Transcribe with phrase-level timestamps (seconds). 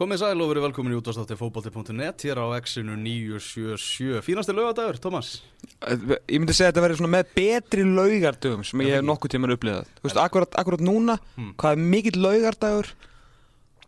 [0.00, 5.42] Komið sæl og verið velkomin í útvarstátti fókbalti.net hér á X-inu 977 Fínasti lögadagur, Tómas
[5.84, 9.52] Ég myndi segja að þetta verður svona með betri laugardögum sem ég hef nokkuð tíman
[9.52, 9.90] upplifað.
[10.00, 11.52] Þú veist, akkurat, akkurat núna, Hmm.
[11.60, 12.88] hvað er mikill laugardagur?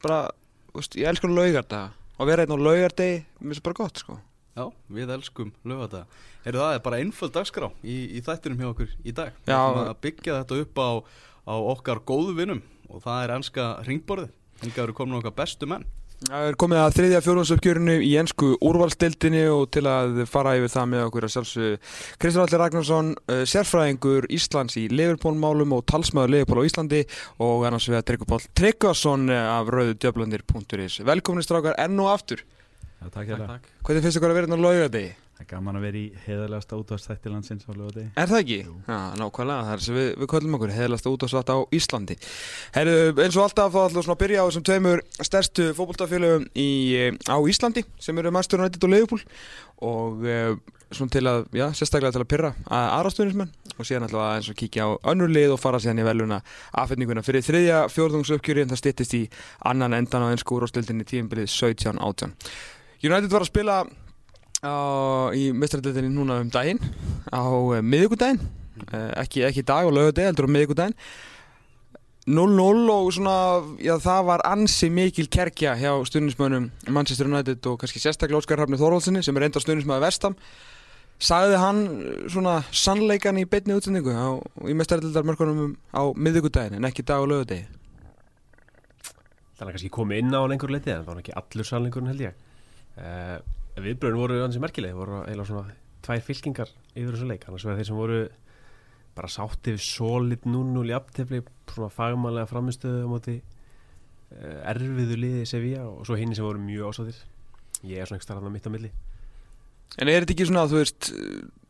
[0.03, 0.21] Bara,
[0.69, 1.91] þú veist, ég elskar laugardaga.
[2.21, 4.21] Og vera einn á laugardegi, mér finnst bara gott, sko.
[4.57, 6.07] Já, við elskum lögadaga
[6.45, 9.33] Heyrðu það er bara einföld dagskrá í, í þættinum hjá okkur í dag.
[9.47, 9.57] Við Já.
[9.57, 10.91] ætlum að byggja þetta upp á,
[11.49, 12.63] á okkar góðu vinnum
[12.93, 14.29] og það er
[14.63, 15.87] Hingað eru komin okkar bestu menn
[16.25, 20.87] Það er komið að þriðja fjórðansöpgjörinu í ennsku úrvalstildinni og til að fara yfir það
[20.93, 21.73] með okkur að sjálfsögðu
[22.23, 27.03] Kristján Allir Ragnarsson, uh, sérfræðingur Íslands í Leifurpólmálum og talsmaður Leifurpól á Íslandi
[27.45, 32.41] og annars við að Tryggva Pál Tryggvason uh, af rauðudjöflandir.is Velkomin strákar enn og aftur
[32.41, 33.61] Já, takk hérna.
[33.85, 35.13] Hvernig finnst ykkur að vera hérna á laugardegi?
[35.45, 38.07] Það er gaman að vera í heiðarlegasta útvarstætti landsins á lögadegi.
[38.17, 38.57] Er það ekki?
[38.89, 42.15] Já, nákvæmlega, það er sem við, við köllum okkur heðalasta útásvætt á Íslandi.
[42.73, 46.47] Herru, eins og alltaf þá ætlum við svona að byrja á þessum tveimur stærstu fótboltafélögum
[46.57, 49.25] í, eh, á Íslandi sem eru Manchester United og Liverpool.
[49.85, 50.55] Og uh,
[50.97, 54.39] svona til að, já, sérstaklega til að pyrra að aðrastunismenn og síðan ætlum við að
[54.39, 56.39] eins og kíkja á önnur lið og fara síðan í veluna
[56.73, 59.23] afhendinguna fyrir þriðja fjórðungsuppgjöri en það styttist í
[59.67, 62.37] annan endan á ennsku úrvástildinni tíumbilið 17-18
[63.05, 63.81] United var að spila
[64.65, 64.77] á,
[65.37, 66.81] í mestradildinni núna um daginn
[67.29, 68.41] á uh, miðvikudaginn.
[68.89, 70.97] Uh, ekki, ekki dag og lögadeg, heldur á miðvikudaginn.
[72.25, 73.37] 0-0 og svona,
[73.85, 78.81] já það var ansi mikil kerkja hjá stundismönnum Manchester United og kannski sérstaklega Óskar Hrafni
[78.81, 80.39] Þorvaldsinni sem er enda stundismöðu Vestam
[81.21, 86.89] sagði hann uh, svona sannleikan í beinni útsendingu á, í mestradildar mörkunum á miðvikudaginn en
[86.89, 87.69] ekki dag og lögadegi
[89.55, 92.23] Þannig að kannski komið inn á einhver leiti en það var ekki allur sannleikurinn held
[92.25, 92.41] ég.
[92.99, 93.37] Uh,
[93.75, 97.47] Viðbröðin voru hansi merkileg voru eiginlega svona tvær fylkingar yfir þessu leik.
[97.49, 98.21] Annars vegar þeir sem voru
[99.15, 105.89] bara sáttið solid 0-0 í aftefli svona fagmannlega framistöðu á móti uh, erfiðu liði Sevilla
[105.89, 107.19] og svo hinn sem voru mjög ásáttir.
[107.85, 108.91] Ég er svona ekki starfðan mitt á milli.
[110.01, 111.11] En er þetta ekki svona, þú veist,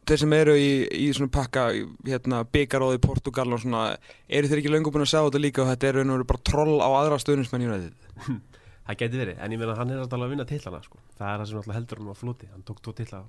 [0.08, 0.70] þeir sem eru í,
[1.04, 1.66] í svona pakka,
[2.06, 3.84] hérna, byggaróði Portugal og svona,
[4.28, 6.78] eru þeir ekki löngu búin að sjá þetta líka og þetta er veru bara troll
[6.80, 8.10] á aðra stöðnismenn United?
[8.84, 10.98] Það geti verið, en ég meina hann er alltaf að vinna tillana sko.
[11.16, 12.48] það er það sem alltaf heldur hann á floti.
[12.52, 13.22] Hann tók tvo tilla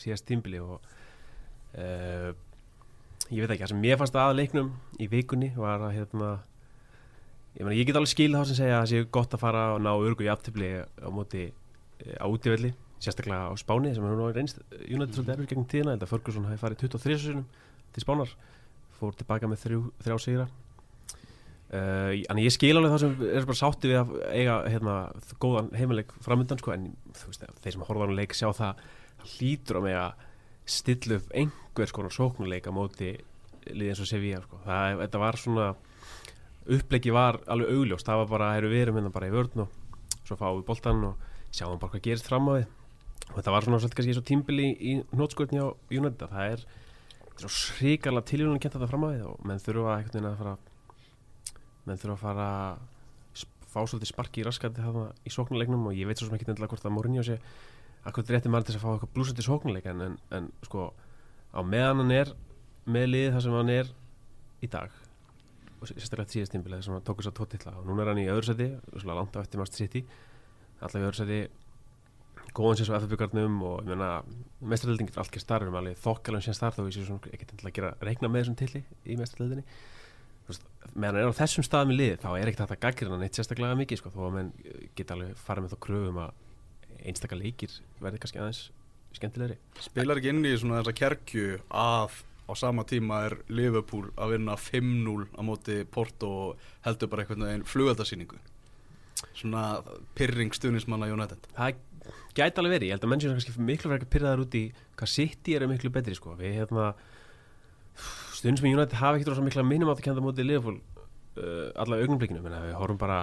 [0.00, 0.78] síðast tímbili og
[1.76, 2.30] uh,
[3.30, 6.30] ég veit ekki, það sem mér fannst að leiknum í vikunni var að hérna
[7.56, 9.64] ég meina ég get alveg skil þá sem segja að það sé gott að fara
[9.74, 14.16] og ná örgu í aftifli á móti eh, á útivelli, sérstaklega á Spáni sem er
[14.16, 17.46] nú reynst United svolítið erfið gegn tíðina, þetta Ferguson hafi farið 23 sinum
[17.94, 18.34] til Spánar,
[18.98, 20.48] fór tilbaka með þrjá sigra
[21.70, 24.94] Uh, en ég skil alveg það sem er bara sátti við að eiga hérna,
[25.38, 28.80] góðan heimileik framöndan sko, en veist, þeir sem horfa á leik sjá það,
[29.20, 30.24] það hlýtur á mig að
[30.74, 33.12] stilla upp einhvers konar sóknuleik á móti
[33.68, 34.58] liðið eins og Sevilla sko.
[34.64, 35.68] það, þetta var svona
[36.74, 39.78] uppleiki var alveg augljóst, það var bara erum við erum hérna bara í vörn og
[40.24, 42.66] svo fáum við boltan og sjáum bara hvað gerist fram á við
[43.30, 46.66] og þetta var svona svolítið kannski svo tímbili í, nótskotni á United, það er,
[47.30, 50.42] er svo sríkarlega tilvíðunum að kenta þetta fram á við og menn þurfa veginn að
[50.42, 50.56] fara
[51.86, 52.88] menn þurfa að fara að
[53.70, 56.72] fá svolítið sparki í raskandi þarna í sóknuleiknum og ég veit svo sem ekki endilega
[56.72, 57.36] hvort að Mourinho sé
[58.08, 60.88] akkur rétti mann til þess að fá eitthvað blúsandi sóknuleik en, en, en sko
[61.54, 62.32] á meðan hann er
[62.90, 63.92] með liðið þar sem hann er
[64.60, 64.98] í dag
[65.80, 68.28] og sérstaklega síðast tímbilið sem hann tók þess að tóttilla og núna er hann í
[68.32, 70.02] öðru seti, svona langt á eftir Mast City
[70.80, 71.40] alltaf í öðru seti
[72.56, 74.10] góðan sér svo FFB-garnum og ég meina
[74.58, 75.68] mestrarlelding getur allt gerst þar,
[76.02, 77.94] þokkalum sér þar þó ég sé svona ekkert endilega að gera
[80.94, 83.38] meðan hann er á þessum staðum í lið þá er ekkert hægt að gaggrina neitt
[83.38, 84.50] sérstaklega mikið sko, þó að menn
[84.98, 88.62] geta alveg farið með þá kröfum að einstakar leikir verði kannski aðeins
[89.16, 89.56] skemmtilegri.
[89.82, 92.18] Spilar ekki inn í svona þessa kerkju að
[92.50, 97.46] á sama tíma er Liverpool að vinna 5-0 á móti Porto og heldur bara einhvern
[97.46, 98.40] veginn flugaldarsýningu
[99.36, 99.82] Svona
[100.16, 101.44] pyrring stuðnismanna United.
[101.52, 101.80] Það
[102.36, 104.62] gæti alveg verið, ég held að menn séu kannski miklu verið að pyrraðar út í
[104.96, 106.32] hvað City eru miklu betri sko.
[106.38, 106.94] við hérna
[108.40, 112.06] stundum sem United hafa ekkert rosa mikla minnum átt að kenda mótið Liverpool uh, allavega
[112.06, 113.18] augnumblíkinu, menn við horfum bara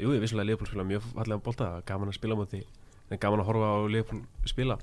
[0.00, 2.62] jú, ég vissulega Liverpool spila mjög fallega bólta gaman að spila móti,
[3.10, 4.78] en gaman að horfa á Liverpool spila,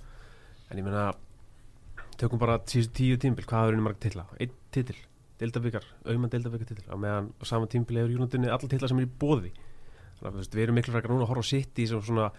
[0.69, 1.07] en ég meina
[2.21, 4.97] tökum bara tíu, tíu tímbil hvað er unni marg titla, einn titil
[5.39, 9.07] Deildabikar, auðmann Deildabikar titil á meðan á sama tímbil hefur United alla titla sem er
[9.07, 9.53] í bóði
[10.19, 12.29] þannig að við erum miklu frækar núna að horfa á City sem svona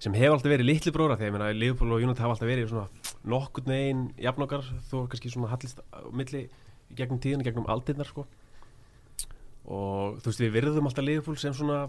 [0.00, 2.72] sem hefur alltaf verið litli bróra þegar ég meina Liverpool og United hafa alltaf verið
[3.28, 6.46] nokkurn veginn jafnokkar þó kannski svona hallist á milli.
[6.46, 6.65] í
[6.96, 8.26] gegnum tíðina, gegnum aldirnar sko
[9.66, 11.86] og þú veist við virðum alltaf Liverpool sem svona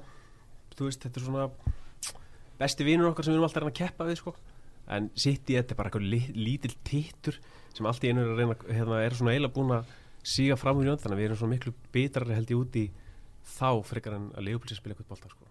[0.77, 1.47] þú veist þetta er svona
[2.57, 4.35] besti vinur okkar sem við erum alltaf að reyna að keppa við sko
[4.97, 7.37] en City þetta er bara eitthvað li, lítill tittur
[7.75, 9.91] sem alltaf einu er að reyna hérna, er svona eiginlega búin að
[10.27, 12.87] síga fram úr jöndan þannig að við erum svona miklu bitrari held í
[13.47, 15.47] þá frekar en að Liverpool sé spila eitthvað bólta sko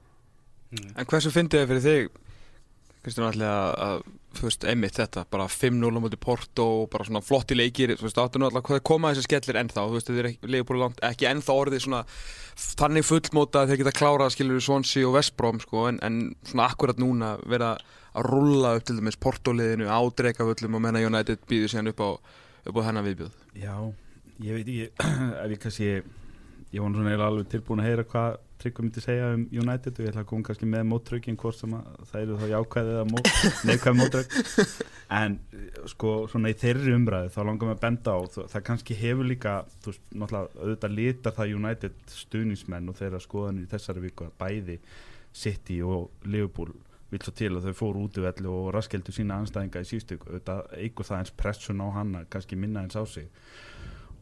[0.75, 0.95] Mm.
[0.99, 2.17] En hversu fyndið þið fyrir þig
[3.07, 4.01] Kristján allir að, að
[4.37, 8.09] þú veist, einmitt þetta, bara 5-0 á móti Porto og bara svona flotti leikir, þú
[8.09, 11.29] veist, áttu alltaf hvað koma þessi skellir ennþá, þú veist, er ekki, Leifbúli langt, ekki
[11.31, 12.03] ennþá orðið svona
[12.83, 16.19] þannig fullmóta að þeir geta klárað skilur Swansea og Vestbrom, sko, en, en
[16.51, 17.77] svona akkurat núna vera
[18.17, 22.11] að rulla upp til dæmis Porto-liðinu, ádreika völlum og menna United býður síðan upp á,
[22.67, 23.41] upp á hennar viðbjöð.
[23.63, 23.75] Já,
[24.43, 25.11] ég veit ekki
[25.45, 25.93] ef ég kannski
[26.77, 30.11] ég nú svona alveg tilbúin að heyra hvað Tryggvi myndi segja um United og ég
[30.11, 33.19] ætla að koma kannski með mótrökin hvort sem að það eru þá jákvæðið eða mó,
[33.69, 34.37] neikvæð mótrök
[35.19, 35.37] en
[35.93, 39.59] sko svona í þeirri umræði þá langar mig að benda á það, kannski hefur líka
[39.85, 44.35] þú veist, náttúrulega auðvitað litar það United stuðningsmenn og þeirra skoðanir í þessari viku að
[44.41, 44.81] bæði
[45.37, 46.73] City og Liverpool
[47.13, 50.33] vil svo til að þau fóru út í velli og raskeldu sína anstæðinga í síðstöku
[50.33, 53.29] auðvitað eigur það eins pressun á hana kannski minna eins á sig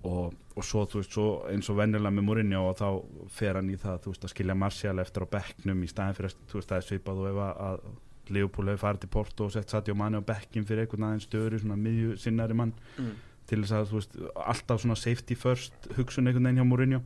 [0.04, 2.88] og, og svo, þú veist, svo eins og venjulega með Mourinho og þá
[3.32, 6.34] fer hann í það þú veist, að skilja Martial eftir á bekknum í staðin fyrir
[6.50, 7.86] þú veist, það er svipað og ef að,
[8.32, 11.58] Leopold hefur farið til Porto og sett Sadio Mane á bekkin fyrir einhvern aðeins störu
[11.60, 13.10] svona miðju sinnari mann Mm.
[13.50, 14.14] til þess að, þú veist,
[14.48, 17.00] alltaf svona safety first hugsun einhvern veginn hjá Mourinho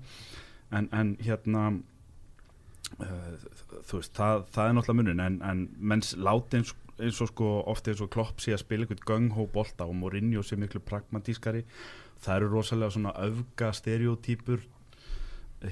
[0.70, 1.64] en, en hérna
[3.02, 3.34] uh,
[3.88, 7.52] þú veist, það, það er náttúrulega munin en, en menns láti eins, eins og sko
[7.70, 11.64] ofta eins og Klopp sé að spila einhvern gung-hó bolta og Mourinho sé miklu pragmatískari
[12.22, 14.66] það eru rosalega svona öfga stereotýpur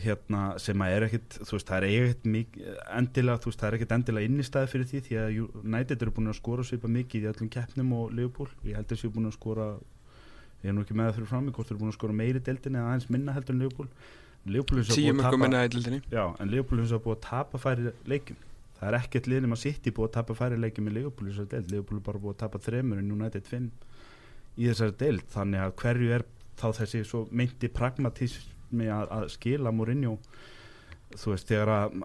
[0.02, 3.68] hérna sem að er ekkit þú veist það er ekkit mikið endilega þú veist það
[3.68, 5.28] er ekkit endilega innistæði fyrir því því að
[5.62, 8.50] United eru búin að skora svipa mikið í öllum keppnum og Liverpool.
[8.66, 9.66] Ég held að þessu búin að skora
[10.64, 12.42] ég er nú ekki með það fyrir fram hvort þeir eru búin að skora meiri
[12.48, 13.88] deildin eða aðeins minna heldur en Liverpool.
[14.46, 15.14] Liverpool er svo Tíu
[17.06, 17.58] búið að tapa
[18.76, 21.28] er það er ekkert liðnum að sitt í búið að tapa færi leikjum í Liverpool
[21.28, 21.70] í þessari deild.
[21.72, 23.70] Liverpool er bara búið að tapa þremur en United 5
[24.56, 25.24] í þessari deild.
[25.32, 26.24] Þannig að hverju er
[26.56, 30.18] þá þessi svo meinti pragmatismi að, að skila Mourinho?
[31.16, 32.00] Þú veist þegar að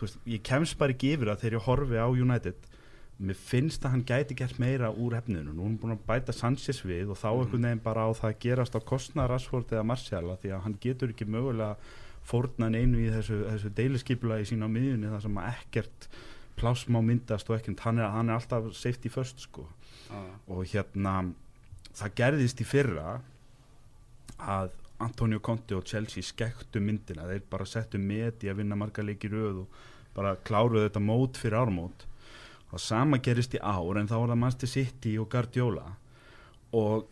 [0.00, 2.66] veist, ég kemst bara ekki yfir að þegar ég horfi á United.
[3.20, 5.52] Mér finnst að hann gæti gert meira úr efninu.
[5.52, 7.40] Nú er hann búin að bæta Sanchez við og þá Mhm.
[7.44, 10.62] einhvern veginn bara á það að gerast á kostnað Rashford eða Martial af því að
[10.64, 11.76] hann getur ekki mögulega
[12.30, 16.08] fórnan einu í þessu, þessu deiliskipulagi sína á miðjunni þar sem ekkert
[16.60, 19.66] pláss má myndast og ekkert hann er, hann er alltaf safety first sko.
[20.10, 20.26] Ah.
[20.50, 21.30] og hérna
[21.94, 23.20] það gerðist í fyrra
[24.42, 29.04] að Antonio Conte og Chelsea skektu myndina, þeir bara settu met í að vinna marga
[29.06, 29.78] leiki í röð og
[30.16, 32.04] bara kláruðu þetta mót fyrir ármót
[32.70, 35.86] og sama gerist í ár en þá var það Manchester City og Guardiola.
[36.76, 37.08] Og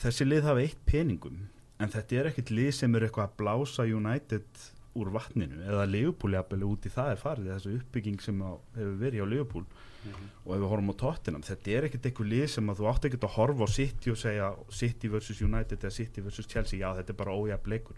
[0.00, 1.42] þessi lið hafa eitt peningum
[1.84, 4.64] en þetta er ekkert lið sem er eitthvað að blása United
[4.94, 8.96] úr vatninu eða Liverpool jafnvel út í það er farið þessu uppbygging sem á, hefur
[9.00, 9.66] verið á Liverpool.
[10.04, 10.24] Mhm.
[10.44, 13.06] og ef við horfum á Tottenham þetta er ekkert eitthvað lið sem að þú átt
[13.08, 16.78] ekkert að horfa á City og segja City vs United eða City vs Chelsea.
[16.78, 17.96] Já þetta er bara ójafn leikur.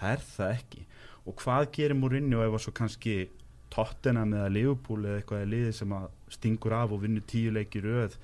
[0.00, 0.84] Það er það ekki.
[1.28, 3.16] Og hvað gerir Mourinho ef að svo kannski
[3.68, 7.84] Tottenham eða Liverpool eða eitthvað er liði sem að stingur af og vinnur tíu leiki
[7.84, 8.16] röð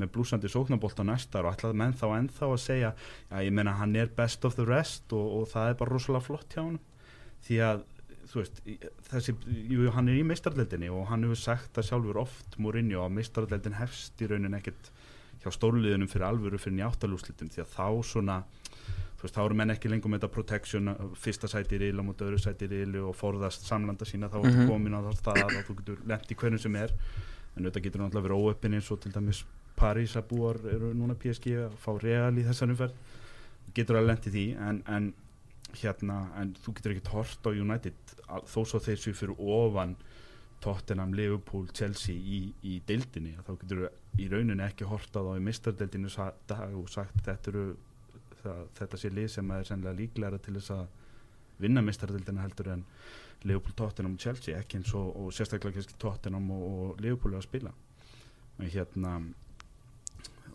[0.00, 2.90] með blúsandi sóknabolt á næstar og ætlaði menn þá ennþá að segja
[3.30, 6.26] já ég meina hann er best of the rest og, og það er bara rosalega
[6.26, 6.78] flott hjá hann
[7.46, 7.84] því að
[8.26, 8.56] þú veist,
[9.08, 9.32] þessi,
[9.70, 13.76] jú, hann er í meistarleldinni og hann hefur sagt það sjálfur oft Mourinho að meistarleldin
[13.78, 14.90] hefst í raunin ekkert
[15.44, 18.40] hjá stórliðunum fyrir alvöru fyrir njáttalúslitum því að þá svona
[19.16, 20.90] þú veist, þá eru menn ekki lengur með þetta protection
[21.22, 24.56] fyrsta sæti í riðla mútið öðru sæti í riðlu og forðast samlanda sína þá ertu
[24.58, 24.68] Mhm.
[24.74, 26.92] komin á það að þú getur lent í hvernig sem er
[27.56, 29.44] en þetta getur náttúrulega verið óöppin eins og til dæmis
[29.76, 32.98] París að búar eru núna PSG að fá real í þessar umferð.
[33.76, 35.08] Getur að lent í því en, en
[35.76, 38.14] hérna, en þú getur ekkert hort á United
[38.48, 39.96] þó svo þeir séu fyrir ofan
[40.64, 43.82] Tottenham, Liverpool, Chelsea í, í deildinni, þá getur
[44.18, 47.64] í rauninni ekki hort á þá í mistardeildinni sa- dag og sagt þetta eru
[48.40, 50.86] það, þetta sé lið sem er sennilega líklega til þess að
[51.60, 52.86] vinna mistardeildina heldur en
[53.46, 57.42] Liverpool, Tottenham og Chelsea ekki eins og, og sérstaklega kannski Tottenham og, og Liverpool er
[57.42, 57.74] að spila.
[58.56, 59.12] En hérna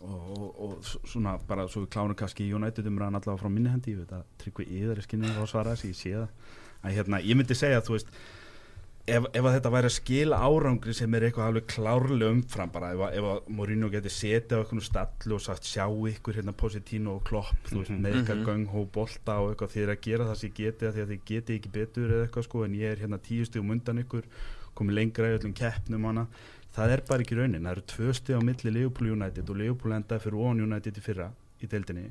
[0.02, 3.70] og, og, og svona bara svo við klárum kannski í United umræðan allavega frá minni
[3.70, 6.28] hendi, ég veit að tryggvi yðar er skinnið á að svara þessi, ég sé það
[6.82, 8.08] að hérna, ég myndi segja að þú veist
[9.06, 12.90] ef, ef að þetta væri að skila árangri sem er eitthvað alveg klárlega umfram bara
[12.94, 16.54] ef að, ef að Mourinho geti setið á eitthvað stallu og sagt sjá ykkur hérna
[16.54, 18.02] Positino og Klopp, þú veist, Mhm.
[18.02, 18.46] með eitthvað Mhm.
[18.50, 21.10] gönghó bolta og eitthvað þið er að gera það sem ég geti að því að
[21.12, 24.22] þið geti ekki betur eða eitthvað sko en ég er hérna tíu
[24.72, 26.26] komið lengra í öllum keppnum hana
[26.76, 29.96] það er bara ekki raunin, það eru tvö stíð á milli Liverpool United og Liverpool
[29.96, 31.28] endaði fyrir One United í fyrra
[31.62, 32.08] í deildinni.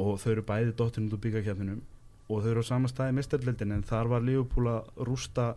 [0.00, 1.82] Og þau eru bæði dottin út úr byggakefninum
[2.30, 5.52] og þau eru á sama staði mestardeildin en þar var Liverpool að rústa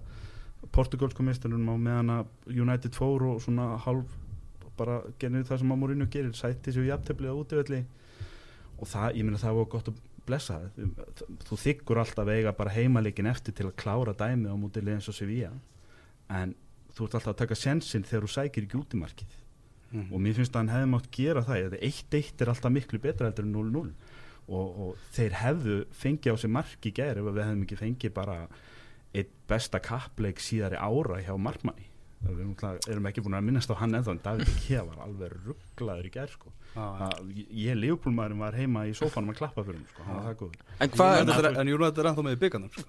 [0.74, 4.18] portugalsku mestarunum á meðan að United fór og svona hálf
[4.78, 7.84] bara genið það sem að Mourinho gerir sætti sér jafnteflið á útivelli.
[8.82, 10.60] Og það, ég meina það var gott að blessa.
[10.74, 15.10] Það þú þykkur alltaf eiga bara heimalikin eftir til að klára dæmið á mútið eins
[15.12, 15.52] og Sevilla.
[16.34, 16.56] En
[16.94, 19.40] þú ert alltaf að taka sensinn þegar þú sækir ekki út í markið
[19.94, 20.10] Mhm.
[20.14, 23.28] og mér finnst að hann hefði mátt gera það eða 1-1 er alltaf miklu betra
[23.30, 23.92] heldur en 0-0
[24.50, 28.14] og, og þeir hefðu fengið á sig mark í gær ef við hefðum ekki fengið
[28.16, 28.38] bara
[29.14, 31.86] eitt besta kappleik síðari ára hjá markmanni
[32.24, 32.42] við
[32.90, 36.12] erum, ekki búin að minnast á hann eða en David Kea var alveg rugglaður í
[36.16, 36.50] gær sko.
[36.74, 40.04] Já, að, ég leifbúlmaðurinn var heima í sófanum að klappa fyrir hann sko.
[40.08, 42.72] hann var það góður En hvað, United er- En United er ennþá með í byggarnum
[42.74, 42.88] sko.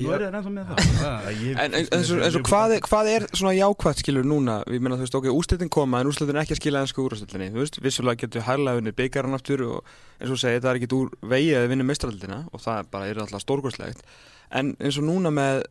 [0.00, 0.78] Nú er það ennþá með það.
[1.00, 1.10] Já.
[1.28, 4.24] Að ég- En, en, en, svo, en svo hvað, er, hvað er svona jákvæmt skilur
[4.24, 7.04] núna, ég meina þú veist ok, úrslitin koma en úrslitin er ekki að skila ennsku
[7.04, 10.70] úrslitinni þú veist, vissulega getur hærlega unnið byggarinn aftur og eins og þú segir, það
[10.72, 14.00] er ekkit úr vegi að vinna mestraraldina og það er bara er alltaf stórgóðslegt
[14.60, 15.64] en eins og núna með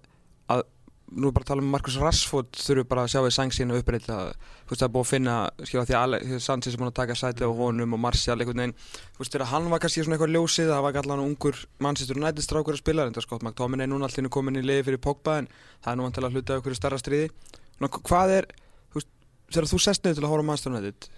[1.10, 4.18] nú bara að tala um Marcus Rashford þurfu bara að sjá við sæng sína uppbreyta
[4.30, 7.18] þú veist það er búið að finna, skilja því að Sanchez er búin að taka
[7.18, 8.75] sæti á honum og Martial einhvern veginn,
[9.16, 12.20] þú veist þegar hann var kannski svona eitthvað ljósið, það var ekki allan ungur Manchester
[12.20, 15.01] United strákur að spila, en það Scott McTominay er núna allir komin í liði fyrir
[15.01, 15.50] Pogba en
[15.80, 17.32] það er nú vantilega hluta af einhverju starra stríði
[17.80, 18.50] Ná, hvað er,
[18.92, 19.12] þú veist,
[19.50, 21.10] þegar þú sest niður til að horfa United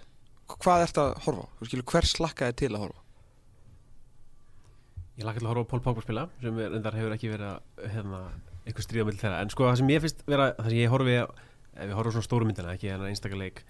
[0.60, 0.90] hvað að
[2.96, 3.00] að?
[5.18, 7.48] Ég lakka til að horfa á Pól Pogba spila sem er, endar hefur ekki verið
[7.50, 8.20] að hérna,
[8.66, 11.16] eitthvað stríða mill þeirra en sko það sem ég finnst vera það sem ég horfi
[11.18, 13.62] ef ég horfi á svona stóru myndina ekki hérna einstakar leik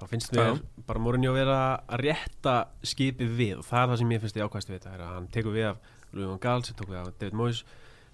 [0.00, 4.14] þá finnst mér bara Mourinho vera að rétta skipið við og það er það sem
[4.16, 5.76] ég finnst ég ákvæmst við þetta er að hann tekur við af
[6.12, 7.64] Louis van Gaal sem tók við af David Moyes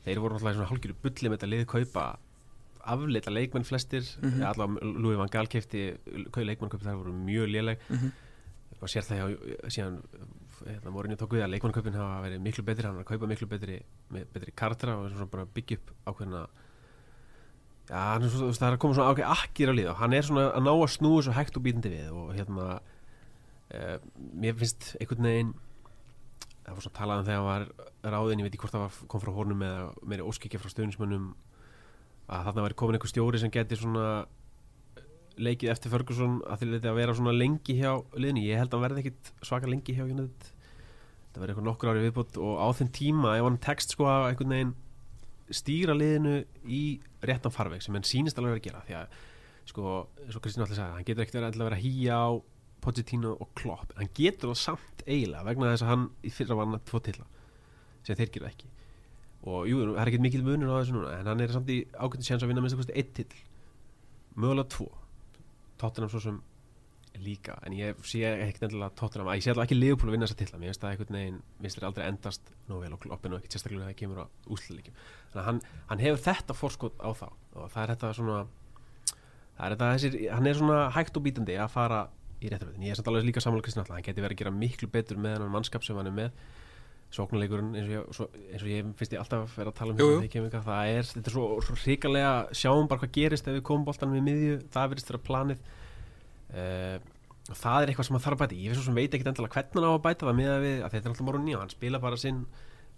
[0.04, 2.04] þeir voru alltaf svona hálfgjöru bulli með þetta lið kaupa
[2.88, 4.28] afleita leikmenn flestir mm.
[4.30, 4.44] -hmm.
[4.48, 5.96] allavega Louis van Gaal kefti
[6.36, 8.12] leikmenn kaupa þar voru mjög léleg Mhm.
[8.80, 9.96] maður sér það hjá síðan
[10.66, 13.48] hérna, Mourinho tók við að leikmannkaupin hafa verið miklu betri hann er að kaupa miklu
[13.50, 13.78] betri,
[14.14, 16.42] með, betri kartra og svona bara byggja upp ákveðna
[17.88, 20.00] já, er svo, þú veist, það er að koma svona ákveð akkir á lið og
[20.02, 23.96] hann er svona að ná að snúa svo hægt og bítandi við og hérna uh,
[24.44, 25.52] mér finnst einhvern veginn
[26.68, 28.98] það var svona talað um þegar hann var ráðin, ég veit ekki hvort það var,
[29.12, 31.30] kom frá honum eða meiri óskikja frá stöðnismönnum
[32.28, 34.08] að þarna væri komin einhver stjóri sem geti svona
[35.38, 38.84] leikið eftir Ferguson að því að vera svona lengi hjá liðinu, ég held að hann
[38.86, 40.50] verði ekkit svaka lengi hjá United.
[41.32, 44.28] Það verði eitthvað nokkur ári viðbútt og á þeim tíma ef hann tekst sko að
[44.32, 44.76] einhvern veginn
[45.54, 46.82] stýra liðinu í
[47.24, 49.18] réttan farveg sem hann sýnist alveg að gera því að
[49.68, 52.28] sko, eins og Kristín allir sagði hann getur ekkert verið að vera að hýja á
[52.78, 56.58] Pochettino og Klopp, en hann getur það samt eiginlega vegna þess að hann í fyrra
[56.58, 57.26] var hann tvo tilla
[58.06, 58.70] sem þeir gera ekki.
[59.48, 61.80] Og jú, það er ekkert mikil munur á þessu núna en hann er samt í
[61.94, 63.28] ágættin séns að vinna minnst að kosti eitt till
[64.38, 64.88] mögulega tvo
[65.80, 66.38] Tottenham svo sem
[67.18, 69.30] líka en ég sé ekkert endilega Tottenham.
[69.30, 71.40] Að ég sé alltaf ekki Liverpool að vinna þessa tilla mér finnst það einhvern veginn,
[71.58, 74.20] mér finnst það aldrei endast nóg vel og kloppinu og ekkert sérstaklega þegar það kemur
[74.22, 75.00] á úsluleikjum
[75.32, 78.38] þannig að hann, hann hefur þetta fórskot á þá og það er þetta svona
[79.58, 82.04] það er þetta þessir, hann er svona hægt og bítandi að fara
[82.38, 84.54] í réttaröðin ég er samt alveg líka samanlega Kristinn Alla, hann geti verið að gera
[84.54, 86.42] miklu betur með hann mannskap sem hann er með
[87.14, 87.88] sóknuleikurinn eins
[88.52, 90.16] eins og ég finnst ég alltaf vera að tala um Jú, jú.
[90.18, 93.64] hérna þegar hingað, það er, þetta er svo, hrikalega sjáum bara hvað gerist ef við
[93.64, 95.70] komum boltanum við miðju það verðist vera planið.
[96.48, 96.98] Uh,
[97.48, 99.56] það er eitthvað sem maður þarf að bæta ég veist svo sem veit ekkit endilega
[99.56, 101.62] hvernig hann á að bæta það með að við, að þetta er alltaf morgun nýja
[101.62, 102.44] hann spila bara sinn,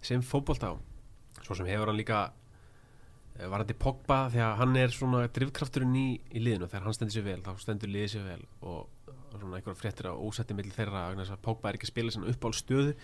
[0.03, 0.75] sinn fótbolta.
[0.75, 6.07] Á svo sem hefur hann líka uh, varandi Pogba að hann er svona drivkrafturinn í,
[6.35, 6.67] í liðinu.
[6.67, 10.13] Þegar hann stendur sér vel, þá stendur liðið sér vel og, svona einhverja fréttir á
[10.19, 12.95] ósetti millir þeirra að Pogba er ekki að spila sinna uppáhald stöðu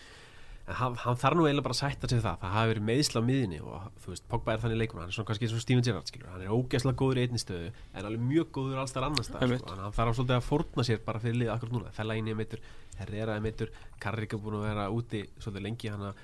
[0.67, 3.21] en hann, hann þarf nú eiginlega bara að sætta sig það það hafi verið meðsla
[3.23, 5.61] á miðinni og þú veist, Pogba er þannig leikur hann er svona kannski eins og
[5.63, 8.95] Steven Gerrard skilur hann er ógeðslega góður í einni stöðu en alveg mjög góður alls
[8.95, 9.63] þar annars stað Einmitt.
[9.63, 9.77] sko.
[9.79, 12.65] Hann þarf svolítið að fórna sér bara fyrir liðið akkur núna Fellaini er meittur,
[12.99, 13.71] Herrera er meittur
[14.03, 16.21] Karrik er búin að vera úti svolítið lengi hann að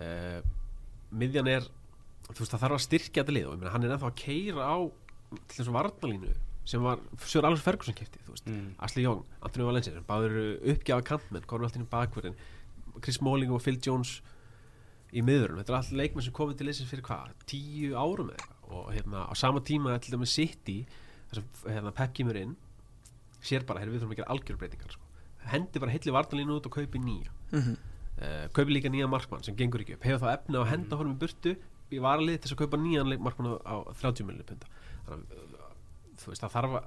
[0.00, 0.40] uh,
[1.20, 1.68] miðjan er
[2.32, 4.18] þú veist það þarf að styrkja þetta lið og ég meina, hann er ennþá að
[4.24, 4.76] keira á
[5.36, 6.32] til þess að varnalínu
[6.66, 6.98] sem var
[7.46, 8.74] Alveg Ferguson kefti þú veist Mm.
[8.82, 12.36] Asli Jón, Antonio Valencia sem báður eru uppgjafa kantmenn, komum alltaf inn í bakverðin
[13.04, 14.18] Chris Smalling og Phil Jones
[15.16, 18.56] í miðurinn, þetta er allt leikmenn sem komið til leysins fyrir hvað, tíu árum eða
[18.66, 20.80] og hérna á sama tíma er til dæmis City
[21.30, 22.56] þar sem hérna, Pep kemur inn
[23.46, 25.02] sér bara, hérna við þurfum að gera algjörbreytingar sko.
[25.46, 27.30] hendi bara hilli vartalínu út og kaupi nýja.
[27.52, 27.76] Mhm.
[28.18, 30.02] uh, kaupi líka nýja markmann sem gengur ekki upp.
[30.02, 31.56] Hefur þá efni á að henda honum í burtu
[31.90, 34.66] í varalið til þess að kaupa nýjan markmann á, á 30 miljonir punta.
[35.06, 35.70] Þannig að uh,
[36.18, 36.86] þú veist það þarf að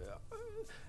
[0.00, 0.18] uh,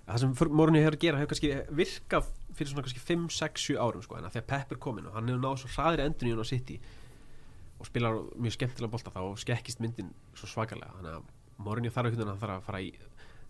[0.06, 3.80] það sem Mórni hefur að gera hefur kannski virkað fyrir svona kannski 5, 6, 7
[3.82, 6.04] árum sko, en að því að Pep er komin og hann hefur náð svo hraðir
[6.06, 6.78] endun í hún á City
[7.80, 10.94] og spilar mjög skemmtilega bolta þá skekkist myndin svo svakalega.
[11.00, 11.24] Þannig að
[11.66, 12.92] Mourinho þarf einhvern veginn að hann þarf að fara í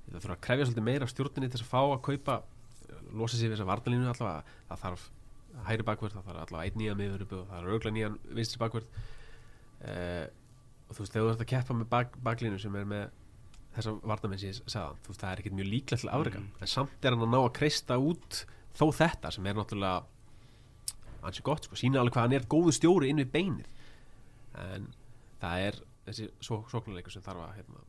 [0.05, 2.39] það þarf að krefja svolítið meira stjórninni til að fá að kaupa
[3.17, 4.55] losa sig við þessa varnalínu allavega.
[4.69, 5.05] Það þarf
[5.69, 8.62] hæri bakvörð, það þarf allavega einn nýja miður uppi og það er auðvitað nýjan vinstri
[8.62, 8.97] bakvörð.
[9.85, 10.25] Uh,
[10.89, 13.05] og þú veist, þegar þú ert að keppa með bak, baklínu sem er með
[13.75, 16.51] þessa varnamenn sem ég sagði, þú veist, það er ekkert mjög líklegt til afrega, Mm.
[16.62, 18.45] en samt er hann að ná að kreista út
[18.75, 20.03] þó þetta sem er náttúrulega
[21.25, 23.70] ansi gott, sko, sína alveg hvað hann er góðu stjóri inn við beinið.
[24.62, 24.88] En
[25.41, 27.86] það er þessi sóknuleikur sem þarf að hérna,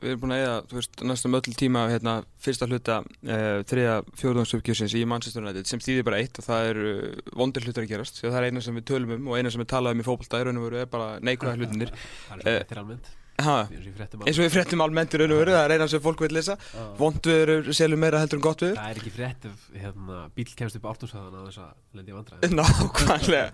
[0.00, 3.96] við erum búin að eða, þú veist, næstum öll tíma hérna, fyrsta hluta uh, þriða
[4.20, 7.92] fjóðungsuppgjörsins í Manchester United sem þýðir bara eitt og það er uh, vondir hlutar að
[7.92, 8.22] gerast.
[8.22, 10.80] Það er eina sem við tölum um og eina sem við talaðum í fókbalta veru
[10.80, 15.12] er bara neikvæða hlutinir Það er Eh, svona eftir almennt eins og við fréttum almennt.
[15.14, 16.56] í raun og veru það er eina sem fólk vil lesa.
[16.98, 20.48] Vond viður selur meira heldur en gott viður Það er ekki frétt ef hérna, bíl
[20.58, 23.46] kemst upp ártúnshöðan á þess að lendi í vandræði Nákvæmlega.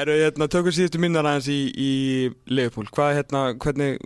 [0.00, 1.90] Herru, hérna, tökum síðustu minnar aðeins í, í
[2.52, 3.98] Liverpool Hvað, hérna, hvernig,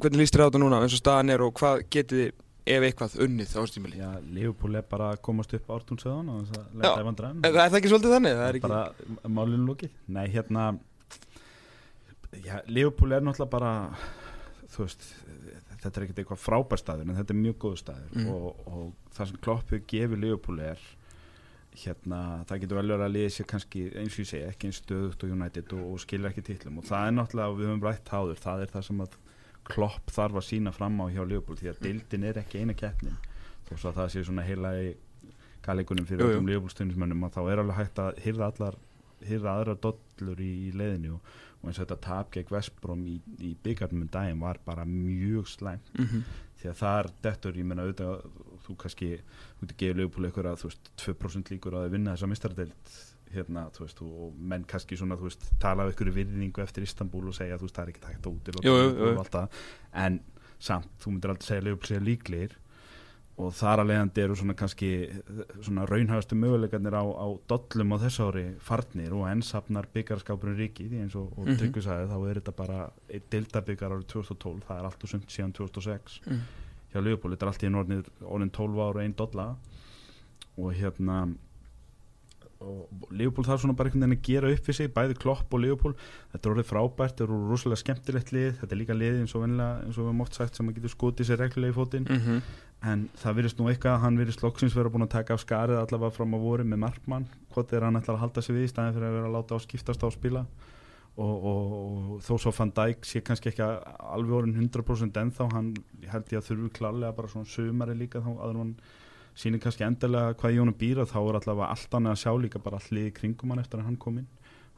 [0.00, 2.82] hvernig líst þér á þetta núna eins og staðan er og hvað getið þið ef
[2.82, 7.02] eitthvað unnið á stímili Já, Leopold er bara að komast upp ártúnsöðan og þess að
[7.02, 7.44] í vandræðum.
[7.46, 8.34] Er það ekki svolítið þannig?
[8.40, 10.64] Það er ekki bara málinu lókið Nei, hérna
[12.42, 13.70] já, Leopold er náttúrulega bara
[14.84, 15.08] veist
[15.82, 18.14] þetta er ekkert eitthvað frábær staður en þetta er mjög góð staður.
[18.14, 18.30] Mm.
[18.32, 20.82] og, og það sem Kloppu gefur Leopold er
[21.76, 24.80] hérna, það getur vel verið að liða sér kannski eins og ég segi, ekki eins
[24.80, 26.80] stöðugt og United og, og skilja ekki titlum.
[26.80, 29.16] Og það er náttúrulega, og við höfum rætt háður, það er það sem að
[29.66, 33.16] Klopp þarf að sína fram á hjá Leopold því að deildin er ekki eina keppnin.
[33.66, 34.92] Þó svo að það sé svona heila í
[35.66, 38.76] galleikunum fyrir öllum Leopold stundismönnum að þá er alveg hægt að hyrða allar
[39.26, 41.34] hyrða aðra dollur í, í leiðinu og,
[41.66, 45.46] og eins og þetta tap gegn Vestbrom í, í byggarnum um daginn var bara mjög
[45.56, 46.22] slæmt Mhm.
[46.60, 48.30] því að það er dettur, ég menna auðvitað
[48.66, 49.08] þú kannski,
[49.60, 52.94] þú getur gefið Leopold eitthvað að þú veist, 2% líkur að vinna þessa mistardeild
[53.34, 57.28] hérna, þú veist, og menn kannski svona, þú veist, tala af ykkur virðingu eftir Istanbul
[57.28, 58.26] og segja, þú veist, það er ekki hægt
[58.96, 59.10] jú.
[59.12, 59.48] og allt það.
[60.06, 60.20] en
[60.58, 62.52] samt, þú myndir aldrei segja Leopold segja líklegir
[63.36, 64.88] og þar að leiðandi eru svona kannski
[65.60, 71.02] svona raunhægastu möguleikarnir á, á dollum á þessu ári farnir og ennsafnar byggarskapurinn ríki því
[71.04, 71.58] eins og, og Mhm.
[71.60, 72.78] Tryggvi sagði þá er þetta bara
[73.30, 76.40] dildabyggar árið 2012 það er allt og sumt síðan 2006 Mm.
[76.94, 79.56] hjá Leopold, þetta er allt í orðnir orðin 12 ára 1 dolla
[80.56, 81.34] og hérna
[82.60, 85.60] og Leopold þarf svona bara einhvern veginn að gera upp við sig bæði Klopp og
[85.60, 85.96] Leopold.
[86.32, 88.52] Þetta er orðið frábært, þetta er orðið rosalega skemmtilegt lið.
[88.60, 90.78] Þetta er líka lið eins og vennilega eins og við höfum oft sagt sem að
[90.78, 92.08] getur skotið sér reglulega í fótinn.
[92.08, 92.40] Mhm.
[92.86, 95.78] en það virðist nú eitthvað að hann virðist loksins vera búin að taka af skarið
[95.80, 97.24] allavega fram á voru með markmann.
[97.54, 99.56] Hvort er hann ætlar að halda sig við í staðin fyrir að vera að láta
[99.56, 100.42] á skiptast á að spila?
[101.16, 101.72] Og, og,
[102.12, 103.80] og þó svo Van Dijk sé kannski ekki að-
[104.12, 105.72] alveg orðin 100% ennþá hann
[106.04, 108.74] ég held ég að þurfi klarlega bara svona sumari líka þá aður hann
[109.36, 112.62] sýnir kannski endilega hvað í honum býra þá er allavega allt annað að sjá líka
[112.64, 114.28] bara allt liði kringum hann eftir að hann kom inn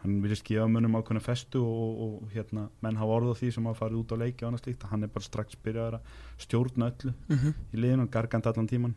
[0.02, 3.64] hann virðist gefa mönnum ákveðna festu og, og hérna, menn hafa orð á því sem
[3.66, 6.12] hafa farið út á leiki og annað slíkt að hann er bara strax byrjaður að
[6.44, 7.54] stjórna öllu Mhm.
[7.74, 8.94] í liðinu og gargand allan tíman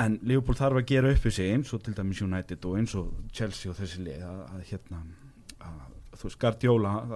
[0.00, 2.94] en Leopold þarf að gera upp við sig eins og til dæmis United og eins
[2.96, 5.00] og Chelsea og þessi lið að, að hérna
[5.60, 5.80] að,
[6.16, 6.40] þú veist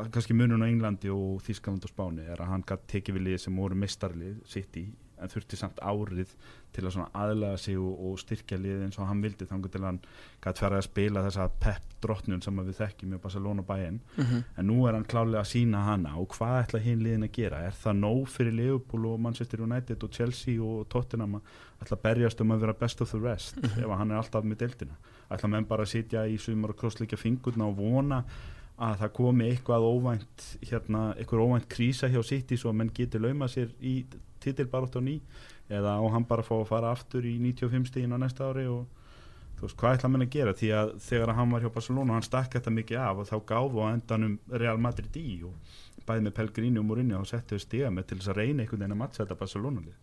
[0.05, 3.39] er kannski munun á Englandi og Þískland og Spáni er að hann tekið við lið
[3.47, 4.85] sem voru mistarlið sitt í
[5.25, 6.35] en þurfti samt árið
[6.75, 9.99] til að aðlaga sig og, og styrkja lið eins og hann vildi þannig til hann
[10.43, 14.43] gætt ferða að spila þessa pep drottnun sem við þekkjum með Barcelona bæinn Mhm.
[14.59, 17.63] en nú er hann klálega að sína hana og hvað ætla hinn liðin að gera?
[17.67, 21.43] Er það nóg fyrir Liverpool og Manchester United og Chelsea og Tottenham að
[21.85, 24.45] ætla að berjast um að vera best of the rest ef að hann er alltaf
[24.45, 24.99] með deildina?
[25.31, 28.25] Ætla menn bara að sitja í sumar og krossleika fingurna og vona
[28.75, 33.21] að það komi eitthvað óvænt hérna, eitthvað óvænt krísa hjá City svo að menn geti
[33.23, 34.05] lauma sér í
[34.45, 35.19] titilbarátt á ný
[35.73, 38.67] eða á hann bara að fá að fara aftur í 95 stíðin á næsta ári
[38.69, 38.85] og
[39.59, 40.55] þú veist, hvað ætla menn að gera?
[40.59, 43.85] Því að þegar hann var hjá Barcelona hann stakk þetta mikið af og þá gáfu
[43.85, 45.55] á endanum Real Madrid í og
[46.05, 48.83] bæði með Pellegrini og Mourinho og settu við stiga með til þess að reyna einhvern
[48.83, 49.97] veginn að mattsa þetta Barcelona lið.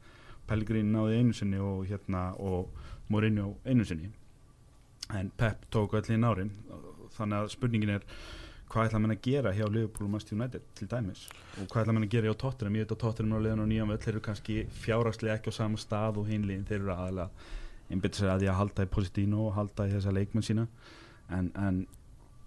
[0.49, 2.71] Pellegrini náði einu sinni og hérna og
[3.11, 4.09] Mourinho einu sinni.
[5.13, 6.53] En Pep tók í nárin
[7.17, 8.05] þannig að spurningin er
[8.71, 11.23] hvað ætla menn að gera hjá Liverpool og Manchester United til dæmis?
[11.59, 12.77] Og hvað ætla menn að gera hjá Tottenham?
[12.79, 15.51] Ég veit að Tottenham er á liðan og nýjan völl þeir eru kannski fjárhagslega ekki
[15.51, 17.29] á sama stað og hinliðin þeir eru aðalega
[17.91, 20.67] einbytt sér að því að halda í Positino og halda í þessa leikmenn sína.
[21.31, 21.81] En, en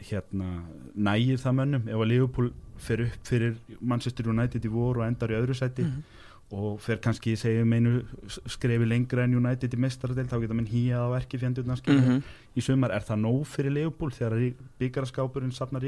[0.04, 0.50] hérna
[0.94, 5.32] nægir það mönnum ef að Liverpool fer upp fyrir Manchester United í voru og endar
[5.32, 5.84] í öðru sæti?
[5.84, 6.22] Mhm.
[6.52, 8.02] Og fer kannski segjum einu
[8.46, 12.22] skrefi lengra en United í mestaradel þá geta menn hýjað á verki fjandurna Mhm.
[12.54, 15.82] í sumar, er það nóg fyrir Leopold þegar byggaraskápurinn safnar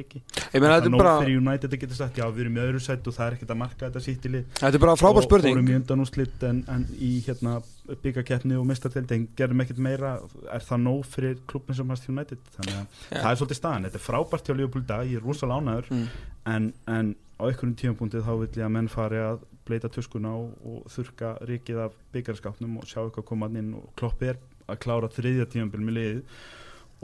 [0.61, 2.81] meina er það nóg bara fyrir United að geta sagt, já við erum í öðru
[2.83, 5.55] sætt og það er ekkert að marka þetta sýttili Þetta er bara frábær spurning.
[5.55, 7.63] fórum í undan úrslit en, en í hérna
[8.03, 10.17] byggarkeppni og mestardeld en gerum ekkert meira.
[10.51, 12.39] Er það nóg fyrir klubbin sem hast United?
[12.57, 13.21] Þannig að Já.
[13.23, 15.91] það er svolítið staðan, þetta er frábært hjá Leopold í dag, ég er rosalega ánæður
[15.91, 16.09] Mm.
[16.47, 20.53] en, en á einhverjum tímapunktið þá vil ég að menn fari að bleita tuskuna og,
[20.65, 23.75] og þurka rikið af byggarskapnum og sjá eitthvað koma inn.
[23.77, 26.39] Og kloppi er að klára þriðja tímabil með liðið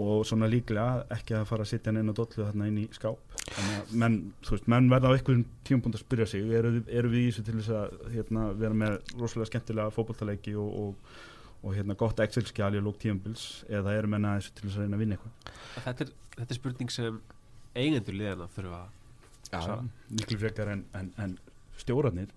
[0.03, 3.35] og svona líklega ekki að fara að sitja inn á dollu þarna inn í skáp.
[3.92, 4.16] Menn,
[4.49, 7.59] veist, menn verða á einhverjum tímapunkt að spyrja sig, eru, eru við í þessu til
[7.59, 11.12] þess að hérna, vera með rosalega skemmtilega fótballtaleiki og, og,
[11.61, 14.99] og hérna, gott Excel-skjali og lók tímabils eða eru menna þessu til þess að reyna
[14.99, 15.55] að vinna eitthvað?
[15.77, 17.23] Þetta er, þetta er spurning sem
[17.77, 18.99] eigendur liðana þurfa að
[20.12, 21.35] miklu frekar en, en, en
[21.81, 22.31] stjórarnir.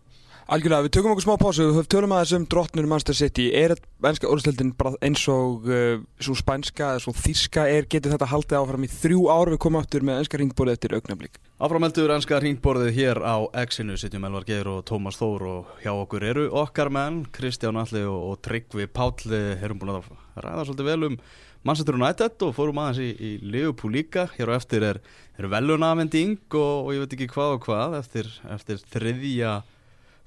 [0.46, 3.74] Algjörlega, við tökum okkur smá pásu, við tölum aðeins um drottnur Manchester City, er
[4.06, 8.60] ennska úrstöldin bara eins og uh, svo spænska eða svo þíska er, getur þetta haldið
[8.60, 9.50] áfram í þrjú ár?
[9.56, 11.42] Við komum áttur með ennska ringborðið eftir augnablík?
[11.56, 16.24] Áframeldur ennska ringborðið hér á X-inu, sitjum Elvar Geir og Tómas Þór og hjá okkur
[16.28, 20.10] eru okkar menn, Kristján Alli og, og Tryggvi Pálli, erum búin að
[20.44, 21.16] ræða svolítið vel um
[21.64, 25.00] Manchester United og fórum aðeins í, í Liverpool líka, hér og eftir er,
[25.40, 29.54] er velunafending og, og ég veit ekki hvað og hvað eftir, eftir þriðja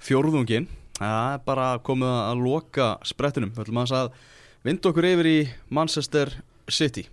[0.01, 0.65] fjórðungin
[0.97, 4.09] það er bara komið að loka sprettunum, við ætlum að
[4.65, 5.37] vinda okkur yfir í
[5.69, 6.33] Manchester
[6.65, 7.05] City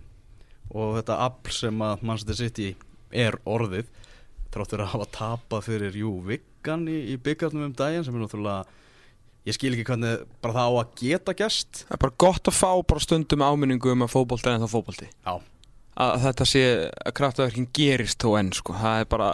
[0.73, 2.73] og þetta afl sem að Manchester City
[3.13, 3.93] er orðið
[4.57, 8.65] tráttur að hafa tapað fyrir jú vikkan í, í byggjarnum um daginn sem er náttúrulega
[9.47, 12.57] ég skil ekki hvernig bara það á að geta gæst Það er bara gott að
[12.57, 15.35] fá bara stundum áminningu um að fókbólti er en það fókbólti Já
[15.97, 16.61] að þetta sé
[17.09, 19.29] að kraftverkin gerist þó enn sko, það er bara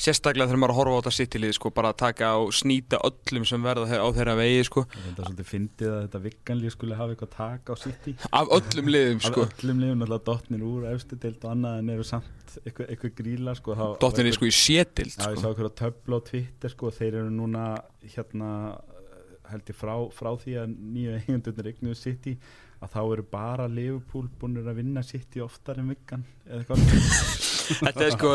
[0.00, 3.00] sérstaklega þegar maður er að horfa á þetta sittilið sko, bara að taka og snýta
[3.08, 4.84] öllum sem verða á þeirra vegi sko.
[4.92, 8.90] Þetta er svolítið fyndið að þetta vikkanlið skulle hafa eitthvað taka á sitti Af öllum
[8.92, 12.58] liðum sko Af öllum liðum, alltaf dotnir úr efstu deilt og annað en eru samt
[12.62, 15.54] eitthvað, eitthvað gríla sko Dotnir er sko í sétild Já, ég sá sko.
[15.54, 17.70] okkur á töfla á Twitter sko þeir eru núna
[18.04, 18.50] hérna
[19.50, 22.36] held ég frá, frá því að nýju eigendunir eignuðu City
[22.84, 26.24] að þá eru bara Liverpool búin að vinna City oftar en vikkan
[27.66, 28.32] Þetta er sko,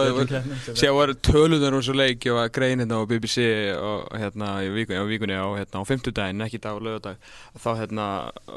[0.76, 3.46] séu að vera tölunar úr svo leik og að grein hérna á BBC
[3.78, 7.70] og hérna í vikunni vikunni á, hérna, á 50 daginn, ekki dag og lögadag þá
[7.80, 8.08] hérna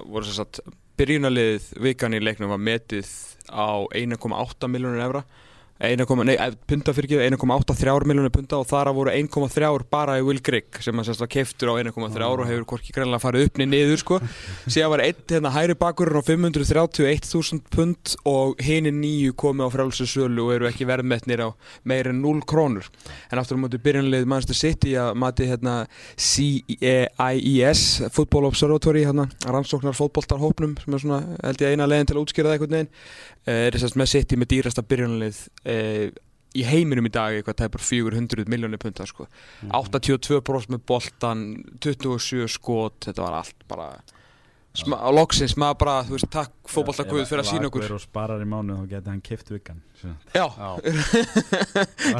[0.09, 3.11] voru þess að byrjunarlið vikan í leiknum var metið
[3.55, 5.23] á 1,8 miljónur evra
[5.83, 11.25] 1,8 miljónir punta og þar að voru 1,3 bara í Will Grigg sem að sérst
[11.25, 14.21] að keftur á 1,3 og hefur hvorki greinlega farið uppni niður sko.
[14.71, 20.07] Síðan var einn hérna hæri bakurinn á 531.000 pund og hini nýju komið á frálsum
[20.07, 21.51] sölu og eru ekki verðmetnir á
[21.83, 22.87] meir en 0 krónur.
[23.35, 27.83] En aftur á móti byrjanlegið Manchester City að mati hérna CIES
[28.15, 32.53] Football Observatory hérna rannsóknar fótboltarhópnum sem er svona held ég eina leginn til að útskýra
[32.53, 32.93] það einhvern veginn
[33.45, 36.11] er þess að með City með dýrasta byrjanlegið e,
[36.55, 39.27] í heiminum í dag eitthvað tæpar 400 miljónir punta sko.
[39.27, 39.89] mm -hmm.
[39.91, 43.89] 82% með boltan 27 skot, þetta var allt bara
[44.75, 47.83] sma, á loksins maður bara, þú veist, takk fókbaltakvöð fyrir að sína okkur.
[47.83, 49.83] Ef Aguero sparar í mánu þá getur hann keft vikan
[50.35, 50.47] Já,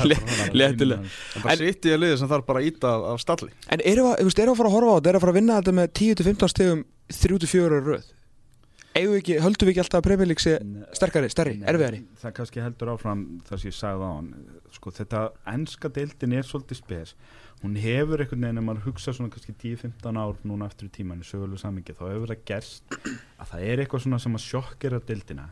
[0.59, 1.03] léttilega.
[1.37, 3.51] En það sitt í að liði sem þarf bara að íta af, stalli.
[3.69, 5.73] En eru að, að fara að horfa á þetta, eru að fara að vinna þetta
[5.73, 8.24] með 10-15 stegum 3-4 röð Eigum við
[8.95, 10.53] ekki, höldum við ekki alltaf að Premier League sé
[10.95, 12.05] sterkari, stærri, erfiðari?
[12.21, 14.29] Það kannski heldur áfram það sem ég sagði á hann
[14.75, 17.15] sko þetta ennska deildin er svolítið spes.
[17.65, 21.27] Hún hefur einhvern veginn ef maður hugsa svona kannski 10-15 ár núna eftir í tímanu
[21.27, 25.47] sögulega samingi þá hefur það gerst að það er eitthvað svona sem að sjokkera deildina.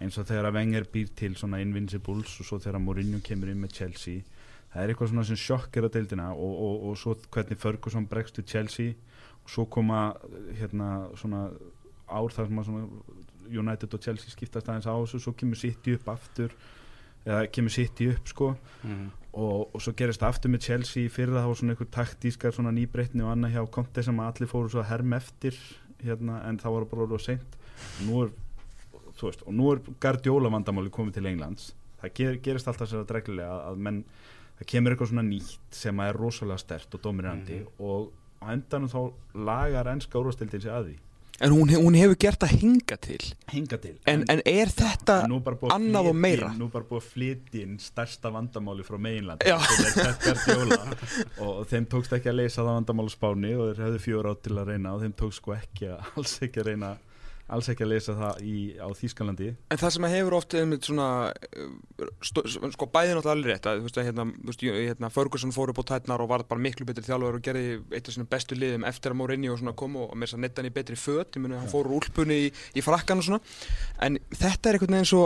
[0.00, 3.60] Eins og þegar að Wenger býr til svona Invincibles og svo þegar Mourinho kemur inn
[3.60, 4.22] með Chelsea.
[4.70, 8.46] Það er eitthvað svona sem sjokkera deildina og, og, og svo hvernig Ferguson bregst til
[8.48, 8.94] Chelsea
[9.42, 10.14] og svo koma
[10.56, 11.48] hérna svona
[12.10, 12.90] ár þar sem að
[13.50, 16.54] United og Chelsea skiptast aðeins á þessu svo kemur City upp aftur
[17.26, 18.50] eða kemur City upp sko
[18.86, 19.06] mm.
[19.32, 23.24] og, og svo gerist aftur með Chelsea fyrir það var svona einhver taktískar svona nýbreytni
[23.24, 25.58] og annað hjá Conte sem allir fóru svo að herm eftir
[26.00, 28.32] hérna, en það var bara alveg seint og nú er,
[29.20, 33.10] veist, og nú er Guardiola vandamáli komið til Englands það ger, gerist alltaf sér að
[33.12, 34.00] dreglega að, að menn,
[34.60, 37.70] það kemur eitthvað svona nýtt sem er rosalega stert og dominandi mm.
[37.84, 39.00] og á endanum þá
[39.36, 40.98] lagar ennska úrvastildin sig að því
[41.40, 43.20] En hún, hún hefur gert að hinga til.
[43.48, 43.94] Hinga til.
[44.10, 45.22] En, en er þetta
[45.72, 46.50] annað og meira?
[46.58, 49.40] Nú bara búið að flytja inn stærsta vandamáli frá meginland
[51.44, 54.56] og þeim tókst ekki að leysa það vandamáli spáni og þeir hefðu fjóra átt til
[54.58, 56.90] að reyna og þeim tókst sko ekki að alls ekki að reyna
[57.54, 59.50] alls ekki að leysa það í, á Þýskalandi.
[59.72, 61.08] En það sem hefur oft einmitt svona
[62.24, 64.26] stó, sko bæði náttúrulega alveg rétt að, þú veist, hérna,
[64.78, 68.10] hérna Ferguson fór upp á tætnar og var bara miklu betri þjálfur og gerði eitt
[68.10, 70.74] af svona bestu liðum eftir að Mourinho kom og með þess að netta hann í
[70.80, 71.36] betri föt.
[71.36, 73.42] Ég muni að hann fór úr úlpunni í, í frakkan og svona.
[74.06, 75.24] En þetta er einhvern veginn svo